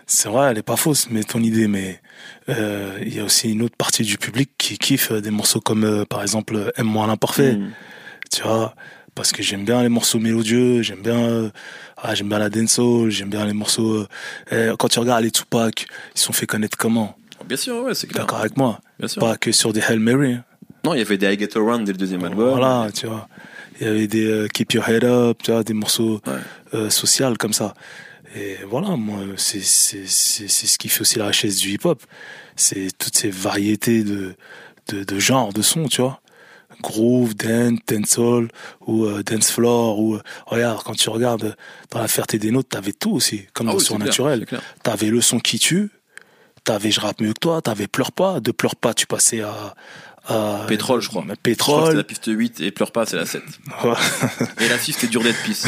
[0.07, 2.00] C'est vrai, elle est pas fausse, mais ton idée, mais
[2.48, 5.83] euh, il y a aussi une autre partie du public qui kiffe des morceaux comme,
[5.83, 7.55] euh, par exemple, euh, Aime-moi l'imparfait.
[7.57, 7.72] Mm.
[8.31, 8.77] tu vois
[9.14, 11.50] parce que j'aime bien les morceaux mélodieux j'aime bien euh,
[11.96, 14.07] ah, j'aime bien la dancehall j'aime bien les morceaux euh,
[14.53, 17.16] eh, quand tu regardes les Tupac ils sont fait connaître comment?
[17.46, 18.24] Bien sûr, ouais, c'est clair.
[18.24, 19.20] d'accord avec moi Bien sûr.
[19.20, 20.38] pas que sur des Hail Mary.
[20.85, 22.50] Non, il y avait des I Get Around dès le deuxième album.
[22.50, 23.29] voilà tu vois
[23.81, 26.33] il y avait des euh, Keep Your Head Up tu vois des morceaux Ouais.
[26.74, 27.74] euh, sociaux comme ça
[28.37, 32.03] et voilà moi c'est c'est c'est ce qui fait aussi la richesse du hip hop
[32.57, 34.35] c'est toutes ces variétés de
[34.88, 36.20] de, de genres de sons tu vois
[36.85, 38.49] groove, dance, dancehall
[38.87, 41.53] ou euh, dance floor ou euh, regarde quand tu regardes euh,
[41.90, 44.47] dans la Ferté des Nôtres, t'avais tout aussi comme Ah dans oui, c'est Surnaturel.
[44.49, 44.57] c'est.
[44.83, 45.90] T'avais le son qui tue,
[46.62, 49.75] t'avais je rappe mieux que toi, t'avais pleure pas, de pleure pas tu passais à,
[50.68, 51.23] Pétrole, je crois.
[51.42, 53.42] Pétrole, la piste 8 et Pleure pas, c'est la 7.
[54.61, 55.66] Et la 6, c'était Dur d'être pisse.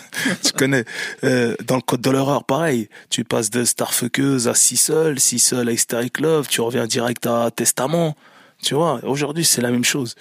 [0.42, 0.86] tu connais.
[1.24, 2.88] Euh, dans le code de l'horreur, pareil.
[3.10, 7.26] Tu passes de Starfuckeuse à Si Seul, Si Seul à Hysteric Love, tu reviens direct
[7.26, 8.16] à Testament.
[8.62, 10.14] Tu vois, aujourd'hui, c'est la même chose.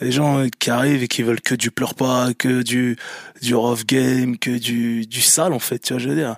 [0.00, 2.96] Les gens qui arrivent et qui veulent que du pleure pas, que du,
[3.40, 6.36] du rough game, que du, du sale, en fait, tu vois, je veux dire.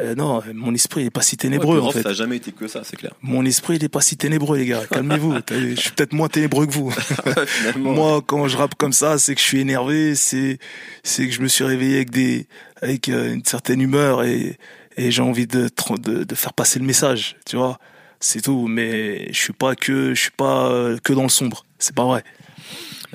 [0.00, 2.02] Euh, non, mon esprit il est pas si ténébreux, Ouais, en fait.
[2.02, 3.12] Ça a jamais été que ça, c'est clair.
[3.22, 4.82] Mon esprit il est pas si ténébreux, les gars.
[4.90, 5.36] Calmez-vous.
[5.50, 6.92] Je suis peut-être moins ténébreux que vous.
[7.76, 10.58] Moi, quand je rappe comme ça, c'est que je suis énervé, c'est
[11.02, 12.48] c'est que je me suis réveillé avec des
[12.82, 14.58] avec euh, une certaine humeur et
[14.96, 17.78] et j'ai envie de, de de faire passer le message, tu vois.
[18.20, 21.66] C'est tout, mais je suis pas que je suis pas euh, que dans le sombre.
[21.78, 22.24] C'est pas vrai.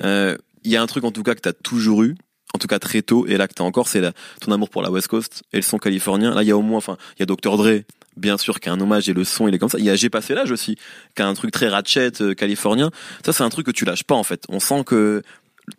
[0.02, 2.16] Euh, Il y a un truc en tout cas que t'as toujours eu,
[2.54, 4.02] en tout cas très tôt, et là que t'as encore, c'est
[4.40, 6.34] ton amour pour la West Coast et le son californien.
[6.34, 7.56] Là, il y a au moins, enfin, il y a Dr.
[7.56, 7.82] Dre,
[8.16, 9.78] bien sûr, qui a un hommage et le son, il est comme ça.
[9.78, 10.76] Il y a J'ai passé l'âge aussi,
[11.16, 12.90] qui a un truc très ratchet euh, californien.
[13.24, 14.44] Ça, c'est un truc que tu lâches pas en fait.
[14.50, 15.22] On sent que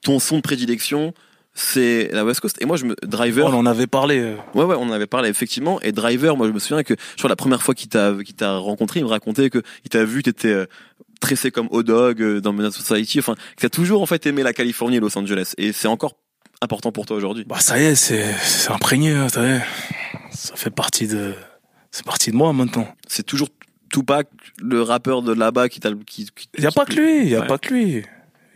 [0.02, 1.14] ton son de prédilection,
[1.54, 2.58] c'est la West Coast.
[2.62, 3.46] Et moi, je me Driver.
[3.48, 4.20] On en avait parlé.
[4.20, 5.80] euh, Ouais, ouais, on en avait parlé effectivement.
[5.82, 8.36] Et Driver, moi, je me souviens que je crois la première fois qu'il t'a qu'il
[8.36, 10.66] t'a rencontré, il me racontait que il t'a vu, t'étais euh,
[11.22, 13.20] tressé comme O-Dog euh, dans Menace Society.
[13.20, 15.54] Enfin, que t'as toujours en fait aimé la Californie et Los Angeles.
[15.58, 16.18] Et c'est encore
[16.62, 17.46] important pour toi aujourd'hui.
[17.48, 18.26] Bah ça y est, c'est
[18.70, 19.60] imprégné, hein, vu.
[20.32, 21.34] Ça fait partie de
[21.92, 22.88] c'est partie de moi maintenant.
[23.08, 23.48] C'est toujours
[23.92, 24.28] Tupac,
[24.62, 27.24] le rappeur de là-bas, qui t'a qui, qui- Il y a qui- pas que lui,
[27.24, 27.48] il y a Ouais.
[27.48, 28.04] pas que lui.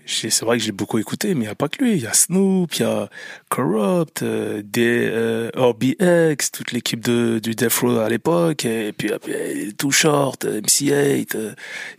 [0.05, 1.93] C'est vrai que j'ai beaucoup écouté, mais il n'y a pas que lui.
[1.93, 3.09] Il y a Snoop, il y a
[3.49, 9.11] Corrupt, euh, des, euh, RBX, toute l'équipe de, du Death Row à l'époque, et puis
[9.11, 11.53] après, Too Short, euh, MC8, euh,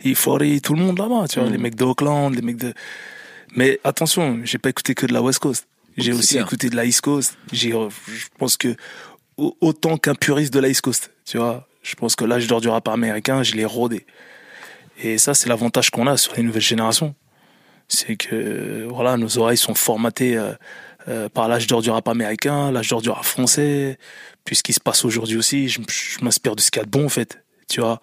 [0.05, 2.73] E40, tout le monde là-bas, tu vois, les mecs de Oakland, les mecs de...
[3.55, 5.67] Mais attention, j'ai pas écouté que de la West Coast.
[5.97, 7.37] J'ai aussi écouté de la East Coast.
[7.51, 8.75] J'ai, euh, je pense que
[9.37, 11.67] au- autant qu'un puriste de la East Coast, tu vois.
[11.81, 14.05] Je pense que l'âge d'or du rap américain, je l'ai rodé.
[15.01, 17.15] Et ça, c'est l'avantage qu'on a sur les nouvelles générations.
[17.87, 20.53] C'est que, voilà, nos oreilles sont formatées euh,
[21.07, 23.97] euh, par l'âge d'or du rap américain, l'âge d'or du rap français.
[24.43, 25.79] Puis ce qui se passe aujourd'hui aussi, je,
[26.21, 27.43] m'inspire de ce qu'il y a de bon, en fait.
[27.69, 28.01] Tu vois.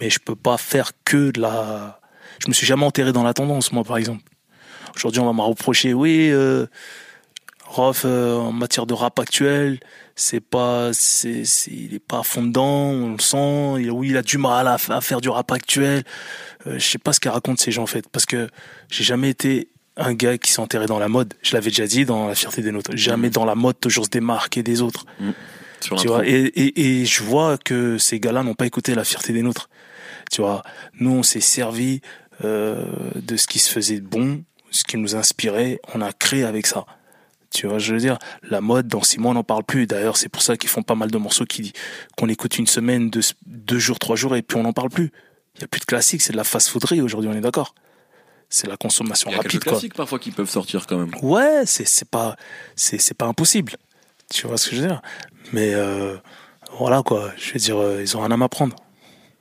[0.00, 2.00] Mais je peux pas faire que de la.
[2.40, 4.22] Je me suis jamais enterré dans la tendance, moi, par exemple.
[4.94, 6.66] Aujourd'hui, on va me reprocher, oui, euh,
[7.66, 9.80] Rof, euh, en matière de rap actuel,
[10.14, 13.90] c'est pas, c'est, il est pas à fond dedans, on le sent.
[13.90, 16.04] Oui, il a du mal à faire du rap actuel.
[16.66, 18.48] Euh, je sais pas ce qu'ils racontent ces gens en fait, parce que
[18.90, 21.34] j'ai jamais été un gars qui s'est enterré dans la mode.
[21.42, 22.90] Je l'avais déjà dit dans la fierté des nôtres.
[22.94, 25.04] Jamais dans la mode, toujours se démarquer des autres.
[25.80, 29.04] Sur Tu vois, et, et, et je vois que ces gars-là n'ont pas écouté la
[29.04, 29.68] fierté des nôtres.
[30.30, 30.62] Tu vois,
[30.98, 32.00] nous on s'est servi
[32.42, 36.44] euh, de ce qui se faisait de bon, ce qui nous inspirait, on a créé
[36.44, 36.86] avec ça.
[37.50, 39.86] Tu vois, je veux dire, la mode dans six mois on n'en parle plus.
[39.86, 41.72] D'ailleurs, c'est pour ça qu'ils font pas mal de morceaux qui
[42.16, 45.12] qu'on écoute une semaine, deux, deux jours, trois jours et puis on n'en parle plus.
[45.56, 47.74] Il y a plus de classiques, c'est de la fast-fooderie aujourd'hui, on est d'accord.
[48.50, 49.72] C'est la consommation Il y a rapide, quelques quoi.
[49.72, 51.10] classiques parfois qui peuvent sortir quand même.
[51.22, 52.36] Ouais, c'est c'est pas
[52.76, 53.74] c'est c'est pas impossible.
[54.32, 55.02] Tu vois ce que je veux dire?
[55.52, 56.16] Mais euh,
[56.78, 58.76] voilà quoi, je veux dire euh, ils ont rien à m'apprendre.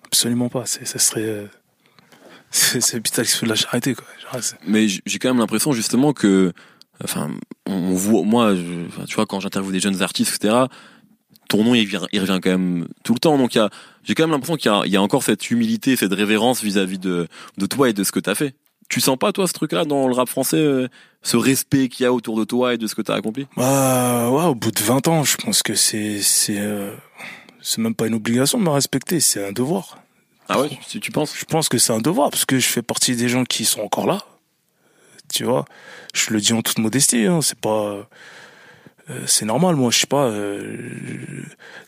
[0.06, 1.48] Absolument pas, c'est ça serait euh,
[2.52, 4.06] c'est putain qui se fait de la charité quoi.
[4.22, 6.54] Genre, Mais j'ai quand même l'impression justement que,
[7.04, 7.32] enfin,
[7.68, 10.66] on, on voit, moi, je- tu vois, quand j'interviewe des jeunes artistes, etc.,
[11.50, 13.38] ton nom il, vient- il revient quand même tout le temps.
[13.38, 13.58] Donc
[14.04, 17.28] j'ai quand même l'impression qu'il y y a encore cette humilité, cette révérence vis-à-vis de,
[17.58, 18.56] de toi et de ce que t'as fait.
[18.90, 20.88] Tu sens pas toi ce truc-là dans le rap français, euh,
[21.24, 23.48] ce respect qu'il y a autour de toi et de ce que t'as accompli?
[23.56, 26.94] Bah ouais, au bout de 20 ans, je pense que c'est c'est euh,
[27.78, 29.98] même pas une obligation de me respecter, c'est un devoir.
[30.50, 31.34] Ah ouais, tu, tu penses?
[31.38, 33.82] Je pense que c'est un devoir parce que je fais partie des gens qui sont
[33.82, 34.20] encore là.
[35.34, 35.66] Tu vois,
[36.14, 38.04] je le dis en toute modestie, hein, c'est pas euh,
[39.26, 40.64] c'est normal moi, je sais pas euh,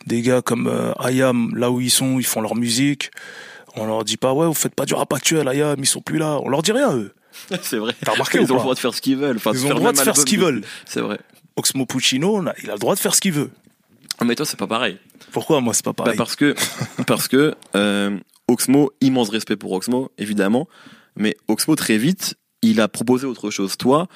[0.06, 3.12] des gars comme euh, Ayam là où ils sont, ils font leur musique.
[3.76, 6.18] On leur dit pas ouais, vous faites pas du rap actuel Ayam, ils sont plus
[6.18, 6.40] là.
[6.42, 7.14] On leur dit rien eux.
[7.62, 7.94] C'est vrai.
[8.02, 9.38] T'as remarqué Ils ont le droit de faire ce qu'ils veulent.
[9.38, 10.64] Enfin, Ils ont le droit de faire ce qu'ils veulent.
[10.86, 11.20] C'est vrai.
[11.58, 13.50] Oxmo Puccino, il a le droit de faire ce qu'il veut.
[14.20, 14.98] Ah, Mais toi, c'est pas pareil.
[15.32, 16.56] Pourquoi moi c'est pas Bah, pareil parce que
[17.08, 20.68] parce que euh, Oxmo, immense respect pour Oxmo, évidemment,
[21.16, 23.78] mais Oxmo très vite, il a proposé autre chose.
[23.78, 24.08] Toi,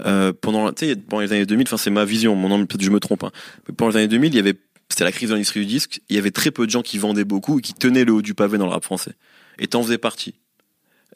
[0.00, 0.72] euh, pendant,
[1.08, 3.24] pendant les années 2000, enfin c'est ma vision, mon nom, je me trompe.
[3.24, 3.32] Hein,
[3.68, 4.54] mais pendant les années 2000, il y avait,
[4.88, 6.98] c'était la crise de l'industrie du disque, il y avait très peu de gens qui
[6.98, 9.12] vendaient beaucoup et qui tenaient le haut du pavé dans le rap français.
[9.58, 10.34] Et t'en faisais partie.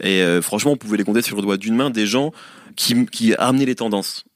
[0.01, 2.33] Et euh, franchement, on pouvait les compter sur le doigt d'une main des gens
[2.77, 4.27] qui amenaient les tendances.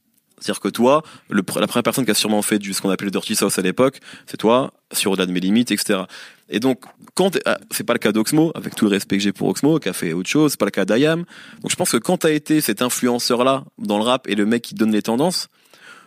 [0.40, 3.06] C'est-à-dire que toi, le, la première personne qui a sûrement fait du ce qu'on appelait
[3.06, 6.00] le dirty sauce à l'époque, c'est toi, sur au-delà de mes limites, etc.
[6.48, 6.82] Et donc,
[7.14, 9.78] quand ah, c'est pas le cas d'Oxmo, avec tout le respect que j'ai pour Oxmo,
[9.78, 11.24] qui a fait autre chose, c'est pas le cas d'Ayam.
[11.60, 14.62] Donc je pense que quand t'as été cet influenceur-là dans le rap et le mec
[14.62, 15.48] qui donne les tendances,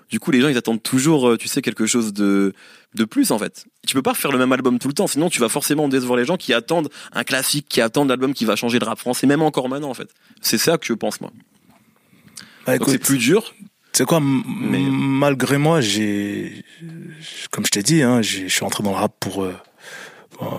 [0.09, 2.53] du coup les gens ils attendent toujours, euh, tu sais, quelque chose de
[2.93, 3.65] de plus en fait.
[3.87, 6.17] Tu peux pas faire le même album tout le temps, sinon tu vas forcément décevoir
[6.17, 9.27] les gens qui attendent un classique, qui attendent l'album qui va changer le rap français,
[9.27, 10.09] même encore maintenant en fait.
[10.41, 11.31] C'est ça que je pense moi.
[12.65, 13.53] Bah, Donc c'est plus dur.
[13.95, 16.65] C'est quoi, Mais- malgré moi, j'ai,
[17.51, 19.53] comme je t'ai dit, hein, j'ai- je suis entré dans le rap pour euh,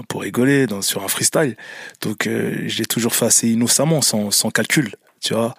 [0.09, 1.57] pour- rigoler, dans, sur un freestyle.
[2.01, 5.55] Donc, euh, je l'ai toujours fait assez innocemment, sans, sans calcul, tu vois.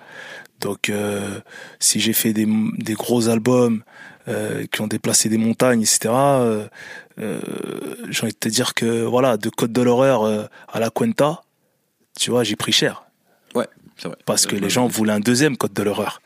[0.62, 1.42] Donc, euh,
[1.80, 3.84] si j'ai fait des, des gros albums
[4.30, 6.68] euh, qui ont déplacé des montagnes, etc., euh,
[8.10, 10.24] j'ai envie de te dire que, voilà, de Côte de l'horreur
[10.70, 11.44] à la Cuenta,
[12.20, 13.04] tu vois, j'ai pris cher
[13.98, 14.18] C'est vrai.
[14.26, 16.22] parce que les gens voulaient un deuxième code de l'horreur.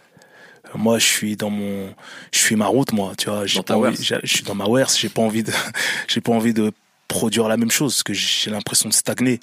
[0.75, 1.93] Moi, je suis dans mon,
[2.31, 3.45] je suis ma route, moi, tu vois.
[3.45, 5.51] j'ai pas envie- Je suis dans ma Wers, j'ai pas envie de,
[6.07, 6.71] j'ai pas envie de
[7.07, 9.39] produire la même chose, parce que j'ai l'impression de stagner,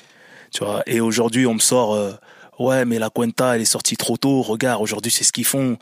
[0.53, 0.83] tu vois.
[0.87, 2.13] Et aujourd'hui, on me sort, euh,
[2.61, 4.43] ouais, mais la Cuenta, elle est sortie trop tôt.
[4.43, 5.77] Regarde, aujourd'hui, c'est ce qu'ils font,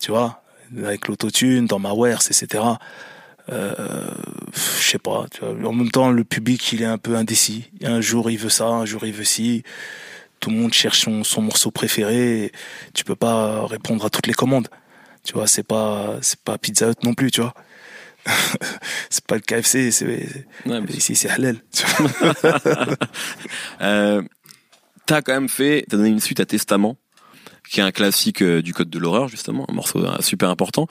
[0.00, 0.42] tu vois,
[0.84, 2.62] avec l'autotune, dans ma Wers, etc.
[3.48, 3.74] Euh,
[4.54, 5.26] je sais pas.
[5.32, 5.68] Tu vois.
[5.68, 7.70] En même temps, le public, il est un peu indécis.
[7.82, 9.62] Un jour, il veut ça, un jour, il veut ci
[10.40, 12.52] tout le monde cherche son, son morceau préféré.
[12.94, 14.68] Tu peux pas répondre à toutes les commandes.
[15.24, 17.54] Tu vois, c'est pas c'est pas Pizza Hut non plus, tu vois.
[19.10, 20.06] c'est pas le KFC, c'est
[20.66, 21.58] Ouais, ici c'est halal.
[23.82, 24.22] Euh,
[25.06, 26.96] t'as quand même fait, t'as donné une suite à Testament,
[27.68, 30.88] qui est un classique euh, du code de l'horreur, justement, un morceau euh, super important.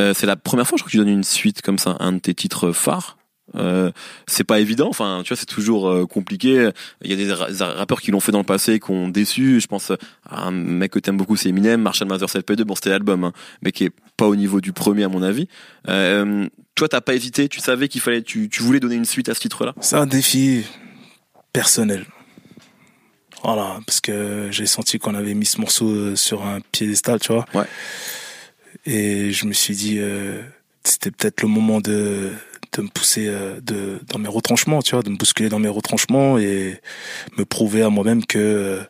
[0.00, 2.12] Euh, c'est la première fois, je crois, que tu donnes une suite comme ça, un
[2.12, 3.15] de tes titres phares.
[3.54, 3.92] Euh,
[4.26, 4.88] c'est pas évident.
[4.88, 6.70] Enfin, tu vois, c'est toujours euh, compliqué.
[7.02, 9.08] Il y a des, ra- des rappeurs qui l'ont fait dans le passé, qui ont
[9.08, 9.60] déçu.
[9.60, 9.92] Je pense
[10.28, 12.64] à un mec que t'aimes beaucoup, c'est Eminem, Marshall Mathers LP2.
[12.64, 13.32] Bon, c'était l'album, hein,
[13.62, 15.46] mais qui est pas au niveau du premier à mon avis.
[15.88, 17.48] Euh, toi, t'as pas hésité.
[17.48, 19.74] Tu savais qu'il fallait, tu, tu voulais donner une suite à ce titre-là?
[19.80, 20.64] C'est un défi
[21.52, 22.04] personnel.
[23.44, 27.32] Voilà, parce que j'ai senti qu'on avait mis ce morceau euh, sur un piédestal, tu
[27.32, 27.44] vois.
[27.54, 27.66] Ouais.
[28.86, 30.42] Et je me suis dit, euh,
[30.84, 32.32] c'était peut-être le moment de,
[32.72, 33.60] de me pousser euh,
[34.08, 36.80] dans mes retranchements, tu vois, de me bousculer dans mes retranchements et
[37.36, 38.82] me prouver à moi-même que euh,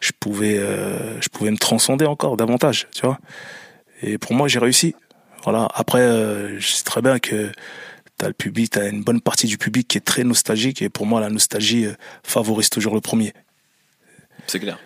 [0.00, 3.18] je pouvais, euh, je pouvais me transcender encore davantage, tu vois.
[4.02, 4.94] Et pour moi, j'ai réussi.
[5.44, 5.68] Voilà.
[5.74, 6.02] Après,
[6.58, 7.50] je sais très bien que
[8.16, 11.06] t'as le public, t'as une bonne partie du public qui est très nostalgique et pour
[11.06, 11.86] moi, la nostalgie
[12.22, 13.32] favorise toujours le premier.
[14.46, 14.78] C'est clair.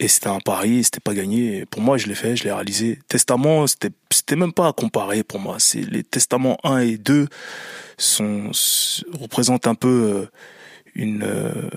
[0.00, 1.66] Et c'était un pari, c'était pas gagné.
[1.66, 3.00] Pour moi, je l'ai fait, je l'ai réalisé.
[3.08, 5.56] Testament, c'était, c'était même pas à comparer pour moi.
[5.58, 7.26] C'est les testaments 1 et 2
[7.96, 8.50] sont,
[9.12, 10.30] représentent un peu euh,
[10.94, 11.68] une, euh,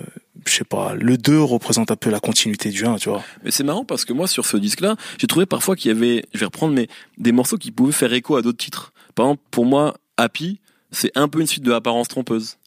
[0.46, 3.24] je sais pas, le 2 représente un peu la continuité du 1, tu vois.
[3.44, 6.24] Mais c'est marrant parce que moi, sur ce disque-là, j'ai trouvé parfois qu'il y avait,
[6.32, 8.92] je vais reprendre, mais des morceaux qui pouvaient faire écho à d'autres titres.
[9.14, 10.60] Par exemple, pour moi, Happy,
[10.92, 12.58] c'est un peu une suite de Apparence trompeuse.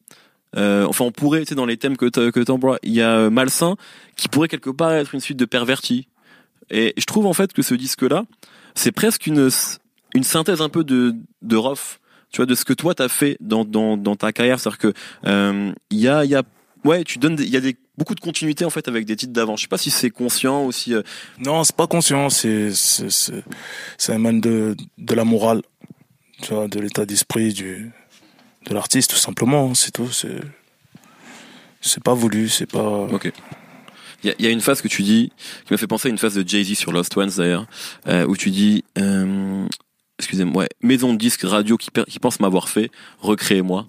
[0.56, 3.18] Euh, enfin, on pourrait, tu sais, dans les thèmes que que t'emploies, il y a
[3.18, 3.76] euh, Malsain
[4.16, 6.08] qui pourrait quelque part être une suite de Perverti.
[6.70, 8.26] Et je trouve en fait que ce disque-là,
[8.74, 9.50] c'est presque une
[10.14, 12.00] une synthèse un peu de de Rof,
[12.32, 14.94] tu vois, de ce que toi t'as fait dans dans dans ta carrière, c'est-à-dire que
[15.26, 16.44] euh, il y a il y a
[16.86, 19.34] ouais, tu donnes il y a des beaucoup de continuité en fait avec des titres
[19.34, 19.56] d'avant.
[19.56, 21.02] Je sais pas si c'est conscient ou si euh,
[21.40, 23.44] Non, c'est pas conscient, c'est, c'est, c'est,
[23.98, 25.62] ça émane de, de la morale,
[26.42, 27.92] tu vois, de l'état d'esprit du,
[28.66, 30.40] de l'artiste, tout simplement, c'est tout, c'est,
[31.82, 33.32] c'est pas voulu, c'est pas, Ok.
[34.24, 35.32] Il y y a une phase que tu dis,
[35.66, 37.68] qui m'a fait penser à une phase de Jay-Z sur Lost Ones d'ailleurs,
[38.08, 39.68] euh, où tu dis, euh,
[40.18, 43.86] excusez-moi, ouais, maison de disques radio qui, qui pense m'avoir fait, recréez-moi.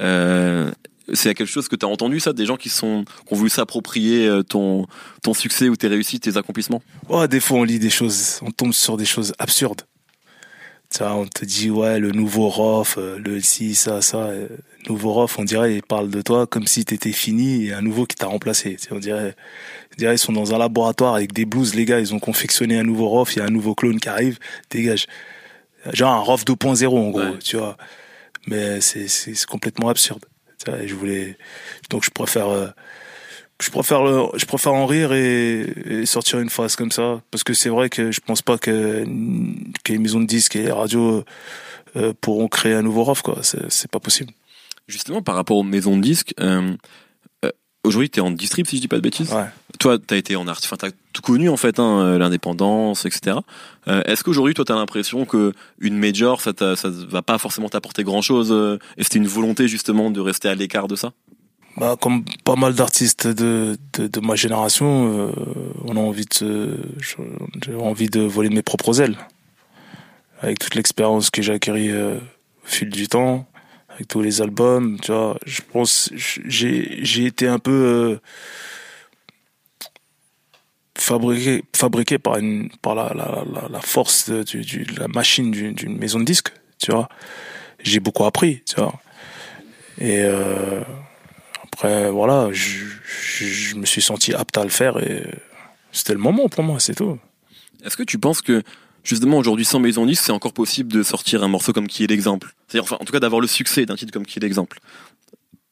[0.00, 0.70] Euh,
[1.12, 3.50] c'est quelque chose que tu as entendu ça, des gens qui sont qui ont voulu
[3.50, 4.86] s'approprier euh, ton
[5.22, 6.82] ton succès ou tes réussites, tes accomplissements?
[7.08, 9.82] Ouais, des fois on lit des choses, on tombe sur des choses absurdes.
[10.96, 14.48] Tu vois, on te dit ouais le nouveau Rof, euh, le ci ça ça, euh,
[14.88, 18.06] nouveau Rof, on dirait il parle de toi comme si t'étais fini et un nouveau
[18.06, 18.76] qui t'a remplacé.
[18.76, 19.34] Tu sais, on dirait,
[19.92, 22.78] on dirait ils sont dans un laboratoire avec des blues, les gars, ils ont confectionné
[22.78, 24.38] un nouveau Rof, il y a un nouveau clone qui arrive,
[24.70, 25.06] dégage.
[25.92, 27.38] Genre un Rof 2.0 en gros, Ouais.
[27.44, 27.76] tu vois.
[28.46, 30.24] Mais c'est c'est c'est complètement absurde.
[30.64, 31.36] Tu vois, et je voulais
[31.90, 32.68] donc je préfère euh,
[33.62, 37.44] je préfère le, je préfère en rire et, et sortir une phrase comme ça parce
[37.44, 39.04] que c'est vrai que je pense pas que
[39.84, 41.24] que les maisons de disques et les radios
[41.96, 44.32] euh, pourront créer un nouveau ROF quoi c'est c'est pas possible
[44.88, 46.72] Justement, par rapport aux maisons de disques, euh,
[47.44, 47.50] euh,
[47.82, 49.32] aujourd'hui tu es en distrib si je dis pas de bêtises.
[49.32, 49.46] ouais
[49.80, 53.38] toi, t'as été en art, enfin, t'as tout connu en fait, hein, euh, l'indépendance, etc.
[53.88, 58.04] Euh, Est-ce qu'aujourd'hui, toi, t'as l'impression que une major, ça, ça va pas forcément t'apporter
[58.04, 58.54] grand chose,
[58.96, 61.12] et c'était une volonté justement de rester à l'écart de ça?
[61.76, 65.32] Bah comme pas mal d'artistes de, de de ma génération euh,
[65.84, 66.78] on a envie de
[67.60, 69.16] j'ai envie de voler mes propres ailes.
[70.40, 72.18] Avec toute l'expérience que j'ai acquis euh,
[72.64, 73.46] au fil du temps
[73.90, 78.20] avec tous les albums tu vois je pense j'ai j'ai été un peu euh,
[80.94, 85.50] fabriqué fabriqué par une par la la, la, la force de, du, du la machine
[85.50, 87.08] d'une d'une maison de disques tu vois.
[87.82, 88.94] J'ai beaucoup appris tu vois.
[89.98, 90.82] Et euh,
[91.76, 95.24] après voilà je, je, je me suis senti apte à le faire et
[95.92, 97.18] c'était le moment pour moi c'est tout
[97.84, 98.62] Est-ce que tu penses que
[99.04, 102.02] justement aujourd'hui, sans maison de disques, c'est encore possible de sortir un morceau comme qui
[102.02, 102.54] est l'exemple?
[102.66, 104.80] C'est-à-dire, enfin, en tout cas, d'avoir le succès d'un titre comme qui est l'exemple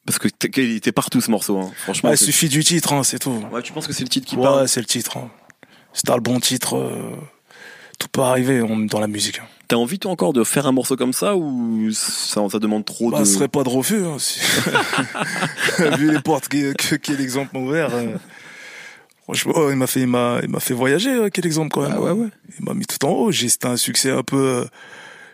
[0.07, 0.29] Parce que
[0.61, 1.73] il était partout ce morceau, hein.
[1.79, 2.11] franchement.
[2.11, 4.09] Ouais, il c'est- suffit du titre hein, c'est tout Ouais, tu penses que c'est le
[4.09, 4.61] titre qui parle?
[4.63, 5.31] ouais c'est le titre hein.
[6.05, 7.11] t'as le bon titre euh,
[7.99, 9.47] tout peut arriver on- dans la musique hein.
[9.67, 13.11] T'as envie toi encore de faire un morceau comme ça ou ça, ça demande trop
[13.11, 14.05] Bah, de ce serait pas de refus.
[14.05, 14.41] Hein, si...
[15.99, 17.89] Vu les portes qui, que, quel exemple ouvert.
[17.95, 18.17] euh,
[19.25, 21.11] Franchement, il m'a fait, il m'a, il m'a fait voyager.
[21.11, 21.93] euh, Quel exemple quand même.
[21.97, 22.29] Ah ouais, ouais.
[22.59, 23.33] Il m'a mis tout en haut.
[23.33, 24.37] C'était un succès un peu.
[24.37, 24.65] euh,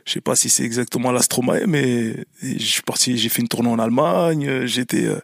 [0.05, 3.19] Je sais pas si c'est exactement l'Astromae, mais je suis parti.
[3.19, 4.47] J'ai fait une tournée en Allemagne.
[4.49, 5.19] euh, J'étais, euh,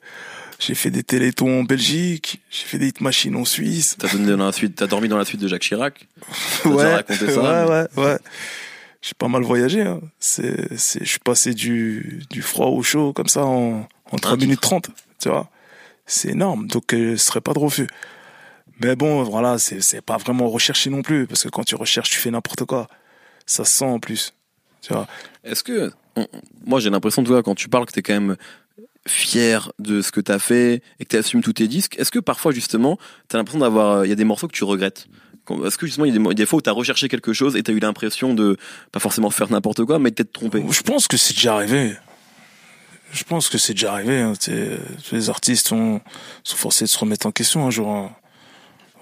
[0.59, 2.40] j'ai fait des télétons en Belgique.
[2.51, 3.97] J'ai fait des hit machines en Suisse.
[3.99, 6.07] T'as donné dans la suite, t'as dormi dans la suite de Jacques Chirac.
[6.64, 8.19] Déjà raconté ça, ouais, ouais, ouais.
[9.03, 9.83] J'ai pas mal voyagé.
[9.83, 10.01] Hein.
[10.19, 14.35] C'est, c'est, je suis passé du, du froid au chaud comme ça en, en 3
[14.35, 14.91] Un minutes 30.
[15.20, 15.51] Tu vois,
[16.07, 16.66] c'est énorme.
[16.66, 17.87] Donc, euh, ce serait pas de refus.
[18.80, 22.11] Mais bon, voilà, c'est, c'est pas vraiment recherché non plus parce que quand tu recherches,
[22.11, 22.89] tu fais n'importe quoi.
[23.47, 24.35] Ça se sent en plus.
[24.83, 25.07] Tu vois.
[25.45, 25.93] Est-ce que
[26.64, 28.37] moi j'ai l'impression de toi quand tu parles que t'es quand même
[29.07, 31.98] fier de ce que t'as fait et que t'assumes tous tes disques.
[31.98, 32.98] Est-ce que parfois justement
[33.28, 35.07] t'as l'impression d'avoir il y a des morceaux que tu regrettes?
[35.64, 37.72] Est-ce que justement il y a des, fois où t'as recherché quelque chose et t'as
[37.72, 38.57] eu l'impression de
[38.90, 40.64] pas forcément faire n'importe quoi mais t'être trompé?
[40.68, 41.94] Je pense que c'est déjà arrivé.
[43.12, 44.20] Je pense que c'est déjà arrivé.
[44.20, 44.32] Hein.
[45.12, 46.00] Les artistes sont,
[46.42, 47.88] sont forcés de se remettre en question un jour.
[47.88, 48.11] Hein.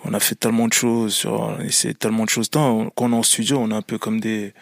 [0.05, 2.51] On a fait tellement de choses, sur, on a essayé tellement de choses.
[2.53, 4.53] Quand on est en studio, on est un peu comme des,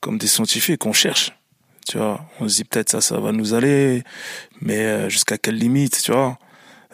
[0.00, 1.32] comme des scientifiques, on cherche.
[1.88, 4.02] Tu vois, on se dit peut-être ça, ça va nous aller,
[4.60, 6.38] mais euh, jusqu'à quelle limite, tu vois?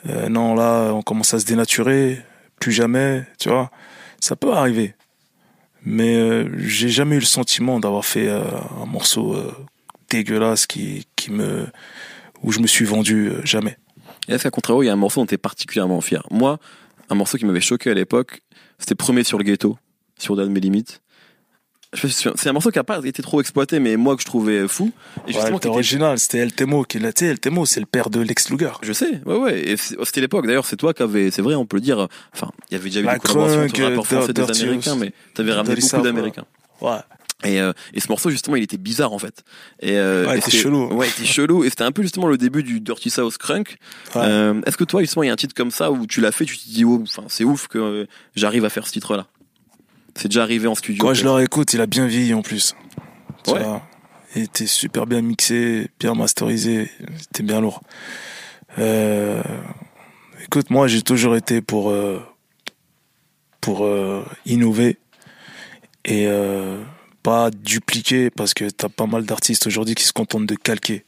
[0.08, 2.22] Euh, non, là, on commence à se dénaturer,
[2.58, 3.70] plus jamais, tu vois?
[4.20, 4.94] Ça peut arriver.
[5.82, 9.36] Mais euh, j'ai jamais eu le sentiment d'avoir fait un morceau
[10.10, 11.66] dégueulasse qui, qui me,
[12.42, 13.76] où je me suis vendu, jamais.
[14.28, 16.58] Et est-ce qu'à contrario, il y a un morceau dont tu es particulièrement fier Moi,
[17.10, 18.40] un morceau qui m'avait choqué à l'époque,
[18.78, 19.78] c'était Premier sur le ghetto,
[20.18, 21.00] sur Dan mes limites
[21.94, 24.92] c'est un morceau qui a pas été trop exploité, mais moi que je trouvais fou.
[25.26, 27.10] Et justement, ouais, original, c'était El Temo qui l'a.
[27.20, 28.72] El Temo, c'est le père de Lex Luger.
[28.82, 29.70] Je sais, ouais, ouais.
[29.70, 30.46] Et c'était l'époque.
[30.46, 32.06] D'ailleurs, c'est toi qui avais, c'est vrai, on peut le dire.
[32.34, 35.52] Enfin, il y avait déjà eu des collaborations entre rappeurs français des Américains, mais t'avais
[35.52, 36.44] ramené beaucoup d'Américains.
[36.80, 36.98] Ouais.
[37.44, 39.44] Et, euh, et ce morceau justement il était bizarre en fait
[39.78, 42.26] et euh, ouais, il était chelou ouais il était chelou et c'était un peu justement
[42.26, 43.76] le début du Dirty South Crunk
[44.16, 44.22] ouais.
[44.24, 46.32] euh, est-ce que toi justement il y a un titre comme ça où tu l'as
[46.32, 49.16] fait tu te dis oh enfin c'est ouf que euh, j'arrive à faire ce titre
[49.16, 49.28] là
[50.18, 51.00] c'est déjà arrivé en studio.
[51.00, 52.74] Quand je le réécoute, il a bien vieilli en plus.
[53.46, 53.62] ouais.
[54.34, 57.82] il était super bien mixé, bien masterisé, c'était bien lourd.
[58.78, 59.42] Euh,
[60.44, 62.20] écoute, moi j'ai toujours été pour euh,
[63.60, 64.98] pour euh, innover
[66.04, 66.26] et
[67.22, 71.04] pas dupliquer parce que t'as pas mal d'artistes aujourd'hui qui se contentent de calquer.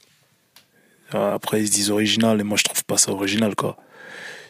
[1.13, 3.77] Après ils se disent original et moi je trouve pas ça original quoi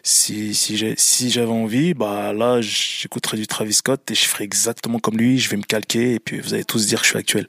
[0.03, 4.45] si si j'ai si j'avais envie bah là j'écouterais du Travis Scott et je ferais
[4.45, 5.39] exactement comme lui.
[5.39, 7.47] Je vais me calquer et puis vous allez tous dire que je suis actuel.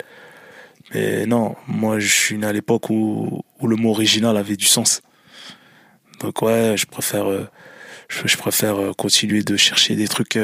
[0.94, 4.66] Mais non moi je suis né à l'époque où où le mot original avait du
[4.66, 5.02] sens.
[6.20, 7.48] Donc ouais je préfère euh,
[8.10, 10.38] je, préfère euh, continuer de chercher des trucs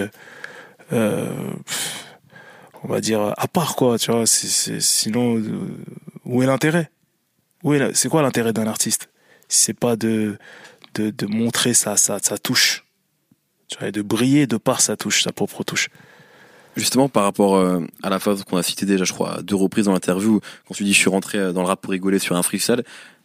[0.93, 1.51] euh,
[2.83, 4.25] on va dire à part quoi tu vois.
[4.25, 5.41] Sinon
[6.23, 6.89] où est l'intérêt?
[7.63, 9.09] Où est c'est quoi l'intérêt d'un artiste?
[9.49, 10.37] C'est pas de
[10.99, 12.85] de, montrer sa, sa, touche.
[13.67, 15.89] Tu vois, et de briller de par sa touche, sa propre touche.
[16.75, 19.85] Justement, par rapport euh, à la phase qu'on a citée déjà, je crois, deux reprises
[19.85, 22.35] dans l'interview, quand tu dis je suis rentré euh, dans le rap pour rigoler sur
[22.35, 22.83] un freestyle,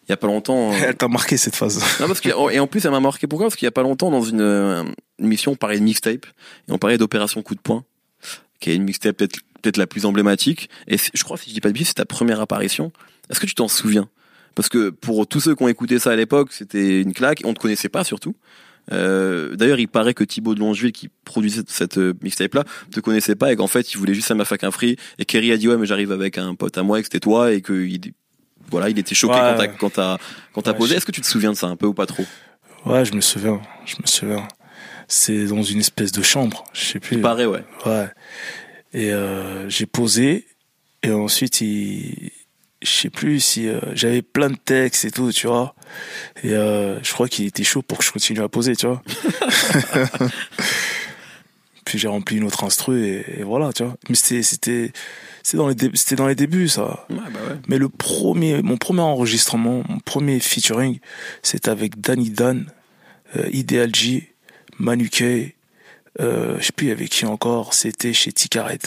[0.08, 0.72] il y a pas longtemps.
[0.72, 1.82] Euh, elle t'a marqué cette phase.
[2.00, 3.46] Non, parce que, et en plus, elle m'a marqué pourquoi?
[3.46, 6.78] Parce qu'il y a pas longtemps, dans une, émission, on parlait de mixtape, et on
[6.78, 7.84] parlait d'opération coup de poing,
[8.58, 10.68] qui est une mixtape peut-être peut-être la plus emblématique.
[10.88, 12.92] Et je crois, si je dis pas de bêtises, c'est ta première apparition.
[13.30, 14.08] Est-ce que tu t'en souviens?
[14.54, 17.42] Parce que pour tous ceux qui ont écouté ça à l'époque, c'était une claque.
[17.44, 18.34] On te connaissait pas surtout.
[18.90, 23.36] Euh, D'ailleurs, il paraît que Thibaut de Longeville, qui produisait cette euh, mixtape-là, te connaissait
[23.36, 24.96] pas et qu'en fait, il voulait juste un un free.
[25.18, 27.20] Et Kerry a dit ouais, mais j'arrive avec un pote à moi et que c'était
[27.20, 28.00] toi et que il,
[28.70, 30.18] voilà, il était choqué quand t'as quand t'as
[30.52, 30.96] quand t'as posé.
[30.96, 32.24] Est-ce que tu te souviens de ça un peu ou pas trop?
[32.84, 33.60] Ouais, je me souviens.
[33.86, 34.48] Je me souviens.
[35.06, 36.64] C'est dans une espèce de chambre.
[36.72, 37.16] Je sais plus.
[37.16, 37.64] Il paraît ouais.
[37.86, 38.08] Ouais.
[38.94, 40.46] Et euh, j'ai posé
[41.02, 42.32] et ensuite il
[42.82, 45.74] je sais plus si euh, j'avais plein de textes et tout, tu vois.
[46.42, 49.02] Et euh, je crois qu'il était chaud pour que je continue à poser, tu vois.
[51.84, 53.96] Puis j'ai rempli une autre instru et, voilà, tu vois.
[54.08, 54.92] Mais c'était c'était
[55.42, 57.06] c'était dans les c'était dans les débuts ça.
[57.10, 57.56] Ouais, bah ouais.
[57.66, 61.00] Mais le premier mon premier enregistrement, mon premier featuring,
[61.42, 62.66] c'était avec Danny Dan,
[63.36, 64.32] euh, Ideal G,
[64.78, 65.54] Manu K,
[66.20, 68.78] euh, je sais plus avec qui encore, c'était chez Ticaret.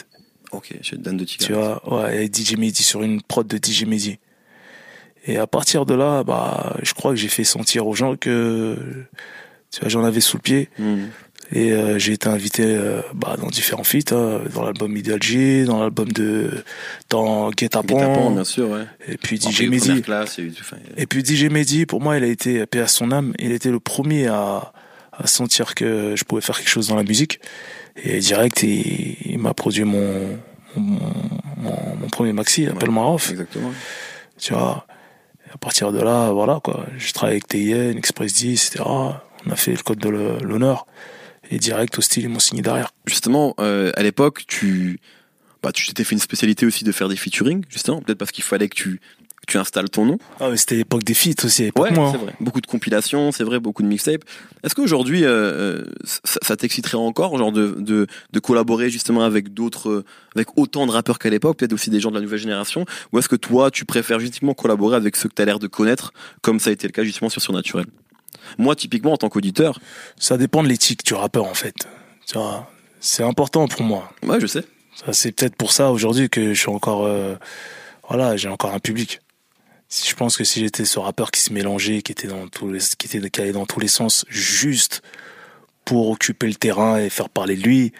[0.55, 4.19] Ok, chez Dan de Tu vois, ouais, DJ Mehdi sur une prod de DJ Mehdi.
[5.27, 8.77] Et à partir de là, bah, je crois que j'ai fait sentir aux gens que,
[9.71, 10.69] tu vois, j'en avais sous le pied.
[10.77, 11.05] Hmm.
[11.51, 15.19] Et euh, j'ai été invité euh, bah, dans différents feats, hein, dans l'album Ideal
[15.65, 16.63] dans l'album de
[17.09, 18.85] dans Get Up bien sûr, ouais.
[19.07, 20.01] Et puis DJ Mehdi.
[20.97, 23.33] Et puis DJ Mehdi, pour moi, il a été paix à son âme.
[23.37, 24.73] Il était le premier à,
[25.17, 27.39] à sentir que je pouvais faire quelque chose dans la musique.
[28.03, 30.37] Et direct, il, m'a produit mon,
[30.75, 30.99] mon,
[31.57, 33.31] mon, premier maxi, Appelle-moi Off.
[33.31, 33.71] Exactement.
[34.37, 34.85] Tu vois.
[35.53, 36.85] À partir de là, voilà, quoi.
[36.97, 38.83] J'ai travaillé avec TIN, Express 10, etc.
[38.85, 40.85] On a fait le code de l'honneur.
[41.49, 42.91] Et direct, au style, ils m'ont signé derrière.
[43.05, 44.99] Justement, euh, à l'époque, tu,
[45.63, 48.01] bah, tu t'étais fait une spécialité aussi de faire des featuring, justement.
[48.01, 48.99] Peut-être parce qu'il fallait que tu,
[49.45, 50.17] tu installes ton nom.
[50.39, 52.09] Ah mais c'était l'époque des feats aussi, ouais, moi.
[52.11, 52.33] c'est vrai.
[52.39, 54.23] Beaucoup de compilations, c'est vrai, beaucoup de mixtapes.
[54.63, 59.53] Est-ce qu'aujourd'hui, euh, euh ça, ça t'exciterait encore, genre de, de, de collaborer justement avec
[59.53, 60.03] d'autres,
[60.35, 63.19] avec autant de rappeurs qu'à l'époque, peut-être aussi des gens de la nouvelle génération, ou
[63.19, 66.13] est-ce que toi, tu préfères justement collaborer avec ceux que tu as l'air de connaître,
[66.41, 67.85] comme ça a été le cas justement sur Surnaturel?
[68.57, 69.79] Moi, typiquement, en tant qu'auditeur...
[70.17, 71.87] Ça dépend de l'éthique du rappeur, en fait.
[72.27, 72.69] Tu vois,
[72.99, 74.11] c'est important pour moi.
[74.23, 74.63] Ouais, je sais.
[75.11, 77.05] C'est peut-être pour ça aujourd'hui que je suis encore...
[77.05, 77.35] Euh,
[78.07, 79.19] voilà, j'ai encore un public
[79.89, 82.79] je pense que si j'étais ce rappeur qui se mélangeait, qui était dans tous les,
[82.79, 85.01] qui était qui allait dans tous les sens, juste
[85.85, 87.93] pour occuper le terrain et faire parler de lui,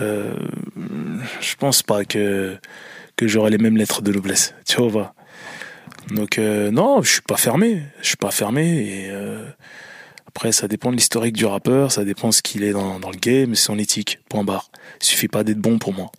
[0.00, 0.34] euh,
[1.40, 2.56] je pense pas que
[3.16, 4.54] que j'aurais les mêmes lettres de noblesse.
[4.64, 5.14] Tu vois.
[6.10, 7.82] Donc euh, non, je suis pas fermé.
[8.00, 9.44] Je suis pas fermé et euh,
[10.26, 13.10] après ça dépend de l'historique du rappeur, ça dépend de ce qu'il est dans, dans
[13.10, 14.20] le game, son éthique.
[14.28, 14.70] Point barre.
[15.00, 16.10] Il suffit pas d'être bon pour moi.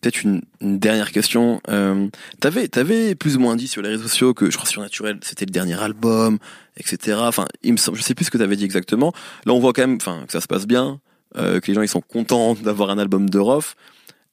[0.00, 1.60] Peut-être une, une, dernière question.
[1.68, 2.08] Euh,
[2.40, 5.44] t'avais, t'avais plus ou moins dit sur les réseaux sociaux que je crois Surnaturel, c'était
[5.44, 6.38] le dernier album,
[6.76, 7.18] etc.
[7.22, 9.12] Enfin, il me semble, je sais plus ce que t'avais dit exactement.
[9.46, 11.00] Là, on voit quand même, enfin, que ça se passe bien,
[11.36, 13.76] euh, que les gens ils sont contents d'avoir un album de Rof.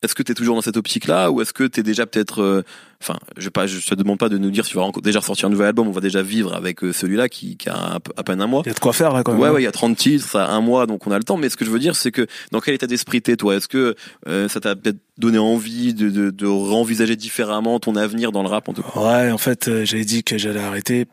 [0.02, 2.42] Est-ce que tu es toujours dans cette optique-là ou est-ce que tu es déjà peut-être,
[2.42, 2.64] euh,
[3.02, 5.52] enfin, je je te demande pas de nous dire si tu vas déjà ressortir un
[5.52, 8.48] nouvel album, on va déjà vivre avec euh, celui-là qui, qui a à peine un
[8.48, 8.62] mois.
[8.66, 9.42] Il y a de quoi faire là quand même.
[9.42, 11.26] Ouais, ouais, il y a 30 titres, ça a un mois, donc on a le
[11.26, 11.36] temps.
[11.36, 13.56] Mais ce que je veux dire, c'est que dans quel état d'esprit t'es toi?
[13.56, 13.96] Est-ce que
[14.28, 18.48] euh, ça t'a peut-être donné envie de, de, de renvisager différemment ton avenir dans le
[18.48, 19.00] rap en tout cas?
[19.00, 21.08] Ouais, en fait, j'avais dit que j'allais arrêter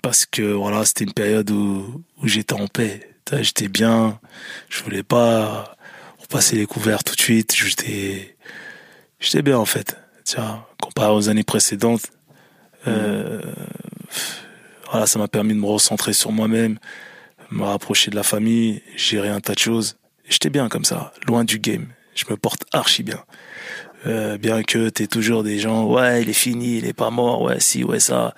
[0.00, 3.06] parce que voilà, c'était une période où, où j'étais en paix.
[3.42, 4.18] J'étais bien,
[4.68, 5.76] je voulais pas
[6.30, 7.56] repasser les couverts tout de suite.
[7.56, 8.36] J'étais
[9.18, 9.96] j'étais bien en fait.
[10.22, 12.06] Tiens, comparé aux années précédentes,
[12.86, 13.42] euh,
[14.92, 16.78] voilà, ça m'a permis de me recentrer sur moi-même,
[17.50, 19.96] me rapprocher de la famille, gérer un tas de choses.
[20.28, 21.88] J'étais bien comme ça, loin du game.
[22.14, 23.24] Je me porte archi bien.
[24.06, 27.42] Euh, bien que t'es toujours des gens, ouais, il est fini, il est pas mort,
[27.42, 28.34] ouais, si, ouais, ça,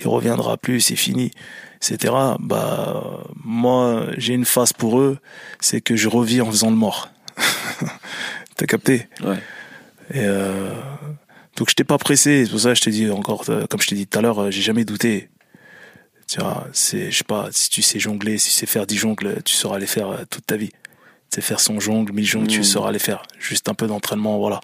[0.00, 1.30] il reviendra plus, c'est fini,
[1.76, 2.14] etc.
[2.40, 5.18] Bah, moi, j'ai une phase pour eux,
[5.60, 7.13] c'est que je revis en faisant le mort.
[8.56, 9.08] T'as capté?
[9.22, 9.38] Ouais.
[10.12, 10.70] Et euh,
[11.56, 13.80] donc je t'ai pas pressé, c'est pour ça que je t'ai dit encore, euh, comme
[13.80, 15.30] je t'ai dit tout à l'heure, euh, j'ai jamais douté.
[16.28, 18.96] Tu vois, c'est, je sais pas, si tu sais jongler, si tu sais faire 10
[18.96, 20.70] jongles, tu sauras les faire toute ta vie.
[20.70, 22.48] Tu sais faire son jongle, mille jongles, mmh.
[22.48, 23.22] tu sauras les faire.
[23.38, 24.60] Juste un peu d'entraînement, voilà.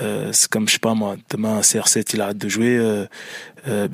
[0.00, 3.06] Euh, c'est comme, je sais pas moi, demain un CR7 il arrête de jouer, euh,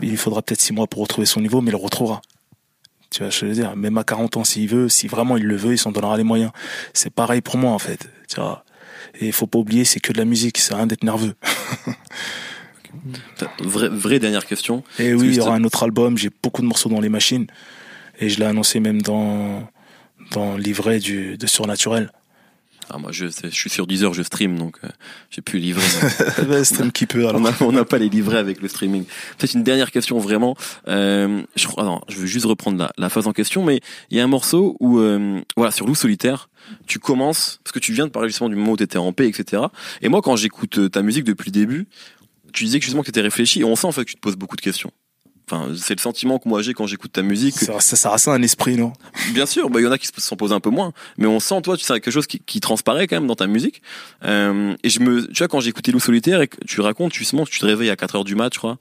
[0.03, 2.23] il faudra peut-être 6 mois pour retrouver son niveau, mais il le retrouvera.
[3.11, 5.57] Tu vois, je veux dire, même à 40 ans s'il veut, si vraiment il le
[5.57, 6.51] veut, il s'en donnera les moyens.
[6.93, 8.09] C'est pareil pour moi en fait.
[8.29, 8.65] Tu vois,
[9.21, 11.35] et il faut pas oublier, c'est que de la musique, c'est rien d'être nerveux.
[13.61, 14.85] vraie, vraie dernière question.
[14.99, 17.47] Et oui, il y aura un autre album, j'ai beaucoup de morceaux dans les machines.
[18.21, 19.69] Et je l'ai annoncé même dans,
[20.33, 22.11] dans livret du, de Surnaturel.
[22.91, 24.89] Ah, moi, je, je suis sur Deezer, je stream, donc euh,
[25.31, 25.85] j'ai pu livrer.
[26.49, 27.29] bah, stream qui peut.
[27.29, 27.43] Alors.
[27.61, 29.05] On n'a pas les livrets avec le streaming.
[29.37, 30.57] Peut-être une dernière question vraiment.
[30.89, 33.81] Euh, je crois, non, je veux juste reprendre la, la phase en question, mais
[34.11, 36.49] il y a un morceau où, euh, voilà, sur Loup solitaire,
[36.87, 39.13] tu commences parce que tu viens de parler justement du moment où tu étais en
[39.13, 39.63] paix, etc.
[40.01, 41.89] Et moi, quand j'écoute ta musique depuis le début,
[42.53, 44.17] tu disais que justement que tu étais réfléchi, et on sent en fait que tu
[44.17, 44.91] te poses beaucoup de questions.
[45.51, 47.55] Enfin, c'est le sentiment que moi j'ai quand j'écoute ta musique.
[47.55, 48.93] Ça, ça, ça reste un esprit, non?
[49.33, 51.41] Bien sûr, bah il y en a qui s'en posent un peu moins, mais on
[51.41, 53.83] sent toi, tu sais quelque chose qui, qui transparaît quand même dans ta musique.
[54.25, 57.15] Euh, et je me, tu vois, quand j'ai écouté Loup solitaire et que tu racontes
[57.15, 58.79] justement que tu te réveilles à 4 heures du match, je crois,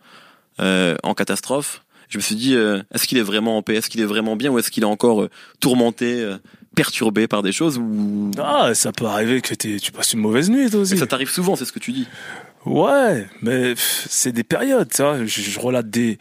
[0.60, 3.90] euh, en catastrophe, je me suis dit, euh, est-ce qu'il est vraiment en paix, est-ce
[3.90, 6.38] qu'il est vraiment bien, ou est-ce qu'il est encore euh, tourmenté, euh,
[6.78, 10.70] perturbé par des choses ou Ah, ça peut arriver que tu passes une mauvaise nuit
[10.70, 10.96] toi aussi.
[10.96, 12.08] Ça t'arrive souvent, c'est ce que tu dis.
[12.66, 15.26] Ouais, mais c'est des périodes, tu vois.
[15.26, 16.20] Je, je relate des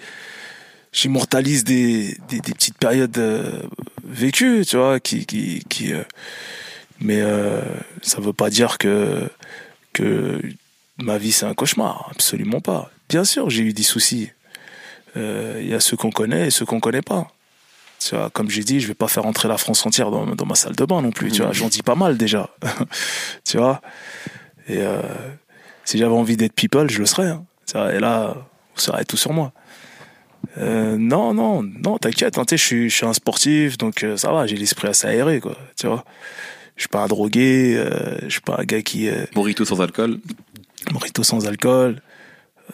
[0.92, 3.60] j'immortalise des, des, des, petites périodes euh,
[4.02, 6.02] vécues, tu vois, qui, qui, qui euh,
[7.00, 7.60] mais euh,
[8.00, 9.28] ça veut pas dire que
[9.92, 10.40] que
[10.96, 12.90] ma vie c'est un cauchemar, absolument pas.
[13.10, 14.30] Bien sûr, j'ai eu des soucis.
[15.16, 17.28] Il y a ceux qu'on connaît et ceux qu'on connaît pas.
[17.98, 20.46] Tu vois, comme j'ai dit, je vais pas faire entrer la France entière dans, dans
[20.46, 21.30] ma salle de bain non plus.
[21.32, 22.50] Tu vois, j'en dis pas mal déjà.
[23.44, 23.80] tu vois.
[24.68, 24.82] Et
[25.84, 27.28] si j'avais envie d'être people, je le serais.
[27.28, 27.44] Hein.
[27.92, 28.34] Et là,
[28.74, 29.52] vous saurez tout sur moi.
[30.58, 34.32] Euh, non, non, non, t'inquiète, hein, je suis, je suis un sportif, donc euh, ça
[34.32, 36.04] va, j'ai l'esprit assez aéré, quoi, tu vois.
[36.76, 39.08] Je suis pas un drogué, euh, je suis pas un gars qui...
[39.08, 39.24] Euh...
[39.34, 40.18] Morito sans alcool
[40.92, 42.00] Morito sans alcool.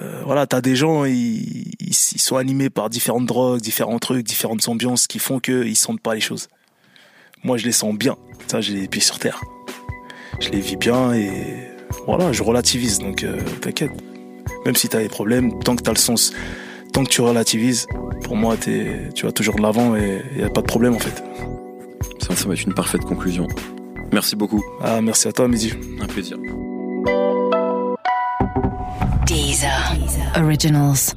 [0.00, 4.66] Euh, voilà, t'as des gens, ils, ils, sont animés par différentes drogues, différents trucs, différentes
[4.68, 6.48] ambiances qui font qu'ils sentent pas les choses.
[7.44, 8.16] Moi, je les sens bien,
[8.46, 9.40] ça, j'ai les pieds sur terre.
[10.40, 11.30] Je les vis bien et
[12.06, 13.92] voilà, je relativise, donc euh, t'inquiète.
[14.64, 16.32] Même si t'as des problèmes, tant que t'as le sens
[16.92, 17.86] tant que tu relativises,
[18.22, 20.94] pour moi, es, tu vas toujours de l'avant et il n'y a pas de problème
[20.94, 21.22] en fait.
[22.20, 23.48] Ça, ça va être une parfaite conclusion.
[24.12, 24.62] Merci beaucoup.
[24.80, 25.72] Ah, merci à toi, Midi.
[26.00, 26.38] Un plaisir.
[29.26, 30.36] Deezer.
[30.36, 31.14] Originals.